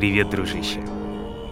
Привет, 0.00 0.30
дружище! 0.30 0.80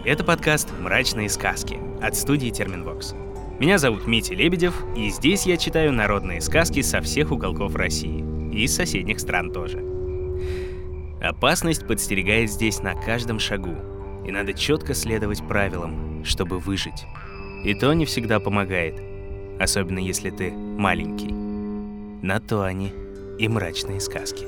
Это 0.03 0.23
подкаст 0.23 0.73
«Мрачные 0.79 1.29
сказки» 1.29 1.79
от 2.01 2.15
студии 2.15 2.49
Терминвокс. 2.49 3.13
Меня 3.59 3.77
зовут 3.77 4.07
Митя 4.07 4.33
Лебедев, 4.33 4.73
и 4.97 5.11
здесь 5.11 5.45
я 5.45 5.55
читаю 5.55 5.93
народные 5.93 6.41
сказки 6.41 6.81
со 6.81 6.99
всех 7.01 7.31
уголков 7.31 7.75
России 7.75 8.25
и 8.51 8.63
из 8.63 8.75
соседних 8.75 9.19
стран 9.19 9.53
тоже. 9.53 9.85
Опасность 11.21 11.85
подстерегает 11.85 12.49
здесь 12.49 12.79
на 12.79 12.95
каждом 12.95 13.37
шагу, 13.37 13.75
и 14.25 14.31
надо 14.31 14.55
четко 14.55 14.95
следовать 14.95 15.47
правилам, 15.47 16.25
чтобы 16.25 16.57
выжить. 16.57 17.05
И 17.63 17.75
то 17.75 17.93
не 17.93 18.05
всегда 18.05 18.39
помогает, 18.39 18.99
особенно 19.59 19.99
если 19.99 20.31
ты 20.31 20.49
маленький. 20.49 21.31
На 22.25 22.39
то 22.39 22.63
они 22.63 22.91
и 23.37 23.47
мрачные 23.47 23.99
сказки. 23.99 24.47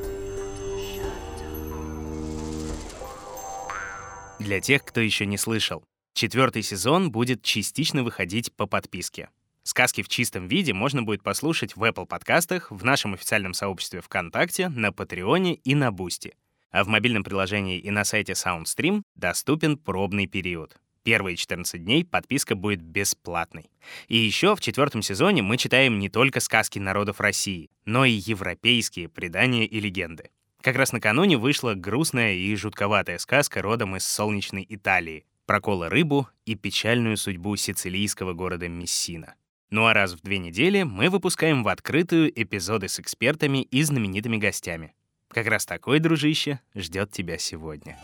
Для 4.42 4.60
тех, 4.60 4.84
кто 4.84 5.02
еще 5.02 5.28
не 5.28 5.38
слышал, 5.38 5.84
четвертый 6.16 6.64
сезон 6.64 7.12
будет 7.12 7.44
частично 7.44 8.04
выходить 8.04 8.52
по 8.52 8.66
подписке. 8.66 9.30
Сказки 9.62 10.02
в 10.02 10.08
чистом 10.08 10.48
виде 10.48 10.74
можно 10.74 11.04
будет 11.04 11.22
послушать 11.22 11.76
в 11.76 11.84
Apple 11.84 12.08
подкастах, 12.08 12.72
в 12.72 12.84
нашем 12.84 13.14
официальном 13.14 13.54
сообществе 13.54 14.02
ВКонтакте, 14.02 14.70
на 14.70 14.92
Патреоне 14.92 15.54
и 15.54 15.76
на 15.76 15.92
Бусти. 15.92 16.34
А 16.72 16.84
в 16.84 16.88
мобильном 16.88 17.24
приложении 17.24 17.78
и 17.78 17.92
на 17.92 18.04
сайте 18.04 18.34
SoundStream 18.34 19.04
доступен 19.14 19.78
пробный 19.78 20.26
период. 20.26 20.76
Первые 21.04 21.36
14 21.36 21.84
дней 21.84 22.04
подписка 22.04 22.56
будет 22.56 22.82
бесплатной. 22.82 23.70
И 24.08 24.18
еще 24.18 24.56
в 24.56 24.62
четвертом 24.62 25.04
сезоне 25.04 25.44
мы 25.44 25.58
читаем 25.58 26.00
не 26.00 26.10
только 26.10 26.40
сказки 26.40 26.80
народов 26.80 27.20
России, 27.20 27.70
но 27.86 28.06
и 28.06 28.12
европейские 28.12 29.08
предания 29.08 29.68
и 29.68 29.80
легенды. 29.80 30.32
Как 30.62 30.76
раз 30.76 30.92
накануне 30.92 31.38
вышла 31.38 31.74
грустная 31.74 32.34
и 32.34 32.56
жутковатая 32.56 33.18
сказка 33.18 33.64
родом 33.64 33.96
из 33.96 34.08
солнечной 34.08 34.66
Италии 34.70 35.26
про 35.48 35.60
коло-рыбу 35.60 36.30
и 36.46 36.54
печальную 36.54 37.18
судьбу 37.18 37.56
сицилийского 37.56 38.34
города 38.34 38.68
Мессина. 38.68 39.34
Ну 39.72 39.88
а 39.88 39.94
раз 39.94 40.14
в 40.14 40.22
две 40.22 40.38
недели 40.38 40.84
мы 40.84 41.10
выпускаем 41.10 41.64
в 41.64 41.68
открытую 41.68 42.32
эпизоды 42.40 42.90
с 42.90 43.00
экспертами 43.00 43.64
и 43.64 43.82
знаменитыми 43.82 44.38
гостями. 44.38 44.94
Как 45.30 45.48
раз 45.48 45.66
такой, 45.66 46.00
дружище, 46.00 46.60
ждет 46.76 47.12
тебя 47.12 47.40
сегодня. 47.40 47.98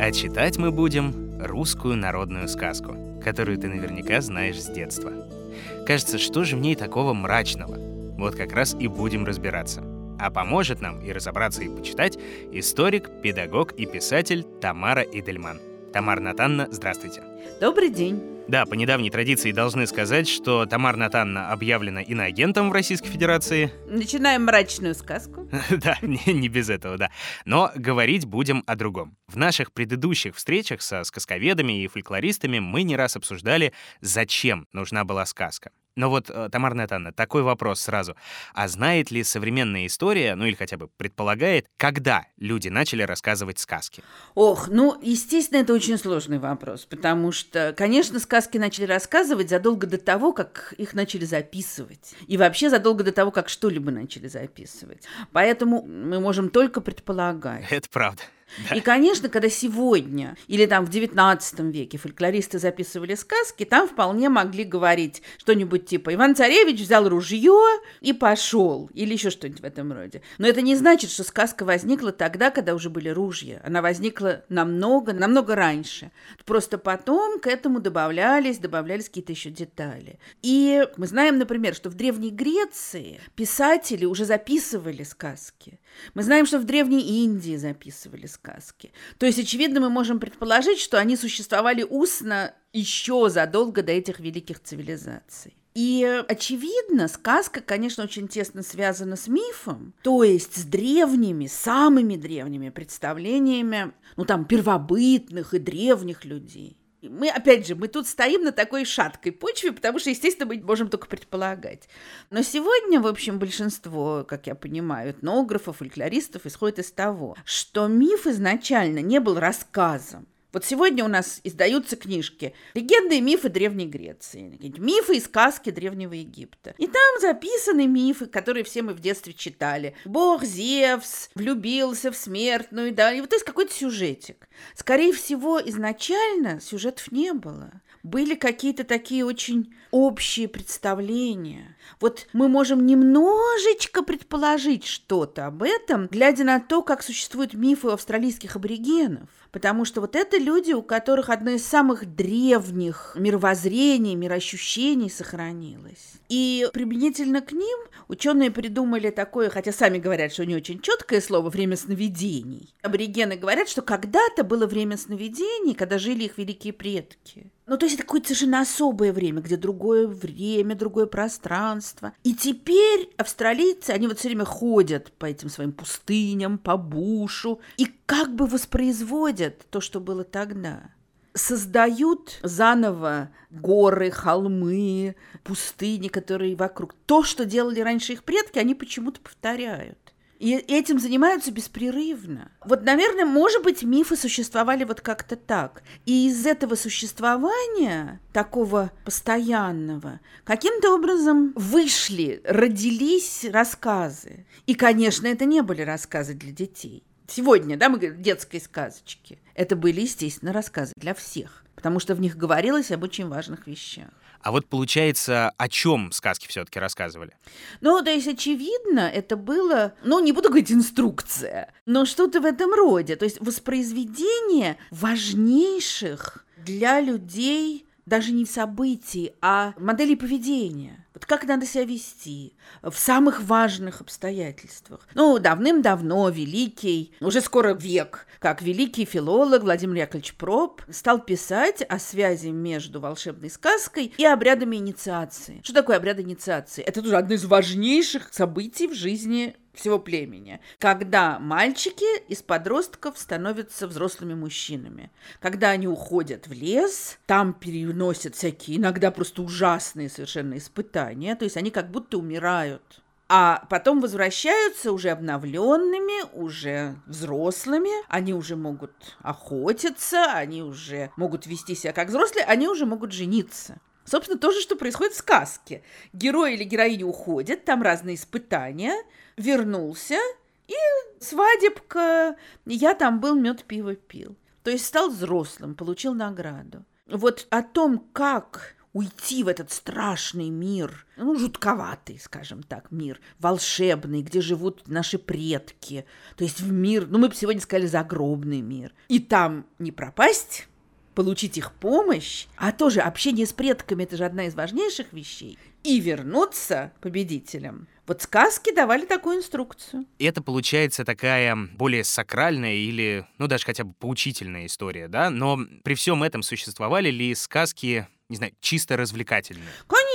А 0.00 0.12
читать 0.12 0.58
мы 0.58 0.70
будем 0.70 1.40
русскую 1.42 1.96
народную 1.96 2.46
сказку, 2.48 3.20
которую 3.24 3.56
ты 3.56 3.68
наверняка 3.68 4.20
знаешь 4.20 4.60
с 4.60 4.66
детства— 4.66 5.12
Кажется, 5.86 6.18
что 6.18 6.44
же 6.44 6.56
в 6.56 6.60
ней 6.60 6.74
такого 6.74 7.12
мрачного? 7.14 7.76
Вот 8.18 8.34
как 8.34 8.52
раз 8.52 8.74
и 8.78 8.88
будем 8.88 9.24
разбираться. 9.24 9.82
А 10.18 10.30
поможет 10.30 10.80
нам 10.80 11.00
и 11.00 11.12
разобраться, 11.12 11.62
и 11.62 11.68
почитать 11.68 12.18
историк, 12.52 13.10
педагог 13.22 13.72
и 13.72 13.86
писатель 13.86 14.44
Тамара 14.60 15.02
Идельман. 15.02 15.60
Тамара 15.92 16.20
Натанна, 16.20 16.68
здравствуйте. 16.70 17.22
Добрый 17.60 17.90
день. 17.90 18.22
Да, 18.48 18.64
по 18.64 18.74
недавней 18.74 19.10
традиции 19.10 19.52
должны 19.52 19.86
сказать, 19.86 20.26
что 20.26 20.64
Тамара 20.64 20.96
Натанна 20.96 21.52
объявлена 21.52 22.00
иноагентом 22.00 22.70
в 22.70 22.72
Российской 22.72 23.08
Федерации. 23.08 23.70
Начинаем 23.86 24.44
мрачную 24.44 24.94
сказку. 24.94 25.48
да, 25.70 25.98
не, 26.00 26.32
не 26.32 26.48
без 26.48 26.70
этого, 26.70 26.96
да. 26.96 27.10
Но 27.44 27.70
говорить 27.74 28.24
будем 28.24 28.64
о 28.66 28.74
другом. 28.74 29.16
В 29.28 29.36
наших 29.36 29.72
предыдущих 29.72 30.34
встречах 30.34 30.80
со 30.80 31.04
сказковедами 31.04 31.82
и 31.82 31.88
фольклористами 31.88 32.58
мы 32.58 32.84
не 32.84 32.96
раз 32.96 33.16
обсуждали, 33.16 33.74
зачем 34.00 34.66
нужна 34.72 35.04
была 35.04 35.26
сказка. 35.26 35.70
Но 35.98 36.10
вот, 36.10 36.30
э, 36.30 36.48
Тамара 36.52 36.74
Натановна, 36.74 37.12
такой 37.12 37.42
вопрос 37.42 37.80
сразу. 37.80 38.14
А 38.54 38.68
знает 38.68 39.10
ли 39.10 39.24
современная 39.24 39.86
история, 39.86 40.36
ну 40.36 40.46
или 40.46 40.54
хотя 40.54 40.76
бы 40.76 40.86
предполагает, 40.86 41.66
когда 41.76 42.26
люди 42.36 42.68
начали 42.68 43.02
рассказывать 43.02 43.58
сказки? 43.58 44.04
Ох, 44.36 44.68
ну, 44.68 44.96
естественно, 45.02 45.58
это 45.58 45.74
очень 45.74 45.98
сложный 45.98 46.38
вопрос, 46.38 46.84
потому 46.84 47.32
что, 47.32 47.74
конечно, 47.76 48.20
сказки 48.20 48.58
начали 48.58 48.84
рассказывать 48.84 49.50
задолго 49.50 49.88
до 49.88 49.98
того, 49.98 50.32
как 50.32 50.72
их 50.78 50.94
начали 50.94 51.24
записывать. 51.24 52.14
И 52.28 52.36
вообще 52.36 52.70
задолго 52.70 53.02
до 53.02 53.10
того, 53.10 53.32
как 53.32 53.48
что-либо 53.48 53.90
начали 53.90 54.28
записывать. 54.28 55.02
Поэтому 55.32 55.82
мы 55.82 56.20
можем 56.20 56.50
только 56.50 56.80
предполагать. 56.80 57.66
Это 57.70 57.88
правда. 57.90 58.22
Да. 58.68 58.76
И, 58.76 58.80
конечно, 58.80 59.28
когда 59.28 59.48
сегодня 59.48 60.36
или 60.46 60.66
там 60.66 60.84
в 60.84 60.90
XIX 60.90 61.70
веке 61.70 61.98
фольклористы 61.98 62.58
записывали 62.58 63.14
сказки, 63.14 63.64
там 63.64 63.88
вполне 63.88 64.28
могли 64.28 64.64
говорить 64.64 65.22
что-нибудь 65.38 65.86
типа 65.86 66.14
«Иван 66.14 66.34
Царевич 66.34 66.80
взял 66.80 67.08
ружье 67.08 67.60
и 68.00 68.12
пошел» 68.12 68.90
или 68.94 69.12
еще 69.12 69.30
что-нибудь 69.30 69.60
в 69.60 69.64
этом 69.64 69.92
роде. 69.92 70.22
Но 70.38 70.46
это 70.46 70.60
не 70.62 70.76
значит, 70.76 71.10
что 71.10 71.24
сказка 71.24 71.64
возникла 71.64 72.12
тогда, 72.12 72.50
когда 72.50 72.74
уже 72.74 72.90
были 72.90 73.08
ружья. 73.08 73.60
Она 73.64 73.82
возникла 73.82 74.44
намного, 74.48 75.12
намного 75.12 75.54
раньше. 75.54 76.10
Просто 76.44 76.78
потом 76.78 77.40
к 77.40 77.46
этому 77.46 77.80
добавлялись, 77.80 78.58
добавлялись 78.58 79.08
какие-то 79.08 79.32
еще 79.32 79.50
детали. 79.50 80.18
И 80.42 80.86
мы 80.96 81.06
знаем, 81.06 81.38
например, 81.38 81.74
что 81.74 81.90
в 81.90 81.94
Древней 81.94 82.30
Греции 82.30 83.20
писатели 83.34 84.04
уже 84.04 84.24
записывали 84.24 85.02
сказки. 85.02 85.78
Мы 86.14 86.22
знаем, 86.22 86.46
что 86.46 86.58
в 86.58 86.64
Древней 86.64 87.24
Индии 87.24 87.56
записывали 87.56 88.26
сказки. 88.26 88.92
То 89.18 89.26
есть, 89.26 89.38
очевидно, 89.38 89.80
мы 89.80 89.90
можем 89.90 90.20
предположить, 90.20 90.80
что 90.80 90.98
они 90.98 91.16
существовали 91.16 91.82
устно 91.82 92.54
еще 92.72 93.28
задолго 93.28 93.82
до 93.82 93.92
этих 93.92 94.20
великих 94.20 94.62
цивилизаций. 94.62 95.54
И, 95.74 96.24
очевидно, 96.28 97.06
сказка, 97.06 97.60
конечно, 97.60 98.02
очень 98.02 98.26
тесно 98.26 98.62
связана 98.62 99.14
с 99.14 99.28
мифом, 99.28 99.94
то 100.02 100.24
есть 100.24 100.56
с 100.56 100.64
древними, 100.64 101.46
самыми 101.46 102.16
древними 102.16 102.70
представлениями, 102.70 103.92
ну, 104.16 104.24
там, 104.24 104.44
первобытных 104.44 105.54
и 105.54 105.58
древних 105.58 106.24
людей. 106.24 106.77
Мы, 107.02 107.30
опять 107.30 107.66
же, 107.66 107.76
мы 107.76 107.86
тут 107.86 108.08
стоим 108.08 108.42
на 108.42 108.52
такой 108.52 108.84
шаткой 108.84 109.32
почве, 109.32 109.72
потому 109.72 109.98
что, 109.98 110.10
естественно, 110.10 110.46
мы 110.52 110.60
можем 110.60 110.88
только 110.88 111.06
предполагать. 111.06 111.88
Но 112.30 112.42
сегодня, 112.42 113.00
в 113.00 113.06
общем, 113.06 113.38
большинство, 113.38 114.24
как 114.26 114.48
я 114.48 114.56
понимаю, 114.56 115.12
этнографов, 115.12 115.76
фольклористов 115.76 116.44
исходит 116.46 116.80
из 116.80 116.90
того, 116.90 117.36
что 117.44 117.86
миф 117.86 118.26
изначально 118.26 118.98
не 118.98 119.20
был 119.20 119.38
рассказом, 119.38 120.26
вот 120.52 120.64
сегодня 120.64 121.04
у 121.04 121.08
нас 121.08 121.40
издаются 121.44 121.96
книжки 121.96 122.54
«Легенды 122.74 123.18
и 123.18 123.20
мифы 123.20 123.50
Древней 123.50 123.86
Греции», 123.86 124.58
«Мифы 124.78 125.16
и 125.16 125.20
сказки 125.20 125.70
Древнего 125.70 126.14
Египта». 126.14 126.74
И 126.78 126.86
там 126.86 127.20
записаны 127.20 127.86
мифы, 127.86 128.26
которые 128.26 128.64
все 128.64 128.82
мы 128.82 128.94
в 128.94 129.00
детстве 129.00 129.34
читали. 129.34 129.94
Бог 130.06 130.44
Зевс 130.44 131.28
влюбился 131.34 132.10
в 132.10 132.16
смертную, 132.16 132.94
да, 132.94 133.12
и 133.12 133.20
вот 133.20 133.32
есть 133.32 133.44
какой-то 133.44 133.74
сюжетик. 133.74 134.48
Скорее 134.74 135.12
всего, 135.12 135.60
изначально 135.60 136.60
сюжетов 136.60 137.12
не 137.12 137.34
было. 137.34 137.82
Были 138.02 138.34
какие-то 138.34 138.84
такие 138.84 139.24
очень 139.24 139.74
общие 139.90 140.48
представления. 140.48 141.76
Вот 142.00 142.26
мы 142.32 142.48
можем 142.48 142.86
немножечко 142.86 144.02
предположить 144.02 144.86
что-то 144.86 145.46
об 145.46 145.62
этом, 145.62 146.06
глядя 146.06 146.44
на 146.44 146.60
то, 146.60 146.82
как 146.82 147.02
существуют 147.02 147.54
мифы 147.54 147.88
австралийских 147.88 148.56
аборигенов. 148.56 149.28
Потому 149.50 149.84
что 149.84 150.00
вот 150.00 150.14
это 150.14 150.38
люди, 150.38 150.72
у 150.72 150.82
которых 150.82 151.30
одно 151.30 151.52
из 151.52 151.64
самых 151.64 152.04
древних 152.14 153.16
мировоззрений, 153.18 154.14
мироощущений 154.14 155.10
сохранилось. 155.10 156.14
И 156.28 156.68
применительно 156.72 157.40
к 157.40 157.52
ним 157.52 157.78
ученые 158.08 158.50
придумали 158.50 159.10
такое, 159.10 159.48
хотя 159.48 159.72
сами 159.72 159.98
говорят, 159.98 160.32
что 160.32 160.44
не 160.44 160.54
очень 160.54 160.80
четкое 160.80 161.20
слово 161.20 161.48
«время 161.48 161.76
сновидений». 161.76 162.74
Аборигены 162.82 163.36
говорят, 163.36 163.68
что 163.68 163.82
когда-то 163.82 164.44
было 164.44 164.66
время 164.66 164.96
сновидений, 164.96 165.74
когда 165.74 165.98
жили 165.98 166.24
их 166.24 166.36
великие 166.36 166.72
предки. 166.72 167.50
Ну, 167.66 167.76
то 167.76 167.84
есть 167.84 167.96
это 167.96 168.04
какое-то 168.04 168.28
совершенно 168.28 168.60
особое 168.60 169.12
время, 169.12 169.42
где 169.42 169.56
другое 169.56 170.06
время, 170.06 170.74
другое 170.74 171.04
пространство. 171.04 172.14
И 172.24 172.34
теперь 172.34 173.10
австралийцы, 173.18 173.90
они 173.90 174.06
вот 174.06 174.18
все 174.18 174.28
время 174.28 174.46
ходят 174.46 175.12
по 175.12 175.26
этим 175.26 175.50
своим 175.50 175.72
пустыням, 175.72 176.56
по 176.56 176.78
бушу, 176.78 177.60
и 177.76 177.86
как 178.06 178.34
бы 178.34 178.46
воспроизводят 178.46 179.37
то, 179.70 179.80
что 179.80 180.00
было 180.00 180.24
тогда 180.24 180.90
создают 181.38 182.38
заново 182.42 183.30
горы, 183.50 184.10
холмы, 184.10 185.16
пустыни, 185.44 186.08
которые 186.08 186.56
вокруг. 186.56 186.94
То, 187.06 187.22
что 187.22 187.44
делали 187.44 187.80
раньше 187.80 188.12
их 188.12 188.24
предки, 188.24 188.58
они 188.58 188.74
почему-то 188.74 189.20
повторяют. 189.20 189.98
И 190.38 190.54
этим 190.54 191.00
занимаются 191.00 191.50
беспрерывно. 191.50 192.52
Вот, 192.64 192.84
наверное, 192.84 193.24
может 193.24 193.64
быть, 193.64 193.82
мифы 193.82 194.16
существовали 194.16 194.84
вот 194.84 195.00
как-то 195.00 195.34
так. 195.34 195.82
И 196.06 196.28
из 196.28 196.46
этого 196.46 196.76
существования, 196.76 198.20
такого 198.32 198.92
постоянного, 199.04 200.20
каким-то 200.44 200.94
образом 200.94 201.52
вышли, 201.56 202.40
родились 202.44 203.46
рассказы. 203.50 204.46
И, 204.66 204.74
конечно, 204.74 205.26
это 205.26 205.44
не 205.44 205.60
были 205.60 205.82
рассказы 205.82 206.34
для 206.34 206.52
детей. 206.52 207.02
Сегодня, 207.28 207.76
да, 207.76 207.88
мы 207.88 207.98
говорим 207.98 208.22
детской 208.22 208.60
сказочки. 208.60 209.38
Это 209.54 209.76
были, 209.76 210.00
естественно, 210.00 210.52
рассказы 210.52 210.92
для 210.96 211.14
всех 211.14 211.64
потому 211.78 212.00
что 212.00 212.16
в 212.16 212.20
них 212.20 212.36
говорилось 212.36 212.90
об 212.90 213.04
очень 213.04 213.28
важных 213.28 213.68
вещах. 213.68 214.08
А 214.42 214.50
вот 214.50 214.66
получается, 214.66 215.52
о 215.56 215.68
чем 215.68 216.10
сказки 216.10 216.48
все-таки 216.48 216.80
рассказывали? 216.80 217.36
Ну, 217.80 218.02
то 218.02 218.10
есть, 218.10 218.26
очевидно, 218.26 219.00
это 219.00 219.36
было, 219.36 219.94
ну, 220.02 220.18
не 220.18 220.32
буду 220.32 220.48
говорить 220.48 220.72
инструкция, 220.72 221.72
но 221.86 222.04
что-то 222.04 222.40
в 222.40 222.44
этом 222.44 222.74
роде. 222.74 223.14
То 223.14 223.24
есть 223.24 223.40
воспроизведение 223.40 224.76
важнейших 224.90 226.44
для 226.56 227.00
людей 227.00 227.86
даже 228.06 228.32
не 228.32 228.44
событий, 228.44 229.34
а 229.40 229.72
моделей 229.78 230.16
поведения. 230.16 231.06
Вот 231.18 231.26
как 231.26 231.48
надо 231.48 231.66
себя 231.66 231.82
вести 231.82 232.52
в 232.80 232.94
самых 232.94 233.42
важных 233.42 234.00
обстоятельствах. 234.00 235.00
Ну, 235.14 235.40
давным-давно 235.40 236.28
великий, 236.28 237.12
уже 237.20 237.40
скоро 237.40 237.74
век, 237.74 238.28
как 238.38 238.62
великий 238.62 239.04
филолог 239.04 239.64
Владимир 239.64 239.96
Яковлевич 239.96 240.34
Проб 240.34 240.80
стал 240.88 241.18
писать 241.18 241.82
о 241.82 241.98
связи 241.98 242.50
между 242.50 243.00
волшебной 243.00 243.50
сказкой 243.50 244.12
и 244.16 244.24
обрядами 244.24 244.76
инициации. 244.76 245.60
Что 245.64 245.74
такое 245.74 245.96
обряд 245.96 246.20
инициации? 246.20 246.84
Это 246.84 247.02
тоже 247.02 247.16
одно 247.16 247.34
из 247.34 247.44
важнейших 247.44 248.32
событий 248.32 248.86
в 248.86 248.94
жизни 248.94 249.56
всего 249.78 249.98
племени, 249.98 250.60
когда 250.78 251.38
мальчики 251.38 252.20
из 252.28 252.42
подростков 252.42 253.18
становятся 253.18 253.86
взрослыми 253.86 254.34
мужчинами, 254.34 255.10
когда 255.40 255.70
они 255.70 255.88
уходят 255.88 256.46
в 256.46 256.52
лес, 256.52 257.18
там 257.26 257.52
переносят 257.52 258.34
всякие, 258.34 258.78
иногда 258.78 259.10
просто 259.10 259.42
ужасные 259.42 260.08
совершенно 260.08 260.58
испытания, 260.58 261.34
то 261.36 261.44
есть 261.44 261.56
они 261.56 261.70
как 261.70 261.90
будто 261.90 262.18
умирают 262.18 263.02
а 263.28 263.66
потом 263.68 264.00
возвращаются 264.00 264.90
уже 264.90 265.10
обновленными, 265.10 266.24
уже 266.32 266.96
взрослыми, 267.06 267.90
они 268.08 268.32
уже 268.32 268.56
могут 268.56 268.92
охотиться, 269.20 270.32
они 270.32 270.62
уже 270.62 271.10
могут 271.16 271.46
вести 271.46 271.74
себя 271.74 271.92
как 271.92 272.08
взрослые, 272.08 272.46
они 272.46 272.68
уже 272.68 272.86
могут 272.86 273.12
жениться. 273.12 273.78
Собственно, 274.06 274.38
то 274.38 274.50
же, 274.50 274.62
что 274.62 274.74
происходит 274.76 275.12
в 275.12 275.18
сказке. 275.18 275.82
Герой 276.14 276.54
или 276.54 276.64
героиня 276.64 277.04
уходят, 277.04 277.66
там 277.66 277.82
разные 277.82 278.16
испытания, 278.16 278.94
вернулся, 279.38 280.18
и 280.66 280.74
свадебка, 281.20 282.36
я 282.66 282.94
там 282.94 283.20
был, 283.20 283.34
мед 283.34 283.64
пиво 283.64 283.94
пил. 283.94 284.36
То 284.62 284.70
есть 284.70 284.86
стал 284.86 285.08
взрослым, 285.08 285.74
получил 285.74 286.12
награду. 286.12 286.84
Вот 287.06 287.46
о 287.48 287.62
том, 287.62 288.06
как 288.12 288.76
уйти 288.92 289.44
в 289.44 289.48
этот 289.48 289.70
страшный 289.70 290.50
мир, 290.50 291.06
ну, 291.16 291.38
жутковатый, 291.38 292.18
скажем 292.18 292.62
так, 292.62 292.90
мир, 292.90 293.20
волшебный, 293.38 294.22
где 294.22 294.40
живут 294.40 294.88
наши 294.88 295.18
предки, 295.18 296.04
то 296.36 296.44
есть 296.44 296.60
в 296.60 296.72
мир, 296.72 297.06
ну, 297.06 297.18
мы 297.18 297.28
бы 297.28 297.34
сегодня 297.34 297.60
сказали, 297.60 297.86
загробный 297.86 298.60
мир. 298.60 298.92
И 299.08 299.20
там 299.20 299.66
не 299.78 299.92
пропасть, 299.92 300.68
получить 301.14 301.58
их 301.58 301.72
помощь, 301.72 302.46
а 302.56 302.72
тоже 302.72 303.00
общение 303.00 303.46
с 303.46 303.52
предками– 303.52 304.02
это 304.04 304.16
же 304.16 304.24
одна 304.24 304.46
из 304.46 304.54
важнейших 304.54 305.12
вещей, 305.12 305.58
и 305.82 306.00
вернуться 306.00 306.92
победителем. 307.00 307.88
Вот 308.08 308.22
сказки 308.22 308.74
давали 308.74 309.04
такую 309.04 309.36
инструкцию. 309.36 310.06
И 310.18 310.24
это 310.24 310.42
получается 310.42 311.04
такая 311.04 311.54
более 311.54 312.04
сакральная 312.04 312.74
или, 312.74 313.26
ну, 313.36 313.46
даже 313.48 313.66
хотя 313.66 313.84
бы 313.84 313.92
поучительная 313.92 314.64
история, 314.64 315.08
да? 315.08 315.28
Но 315.28 315.58
при 315.84 315.94
всем 315.94 316.22
этом 316.22 316.42
существовали 316.42 317.10
ли 317.10 317.34
сказки 317.34 318.08
не 318.28 318.36
знаю, 318.36 318.52
чисто 318.60 318.96
развлекательные. 318.96 319.68
Конечно. 319.86 320.07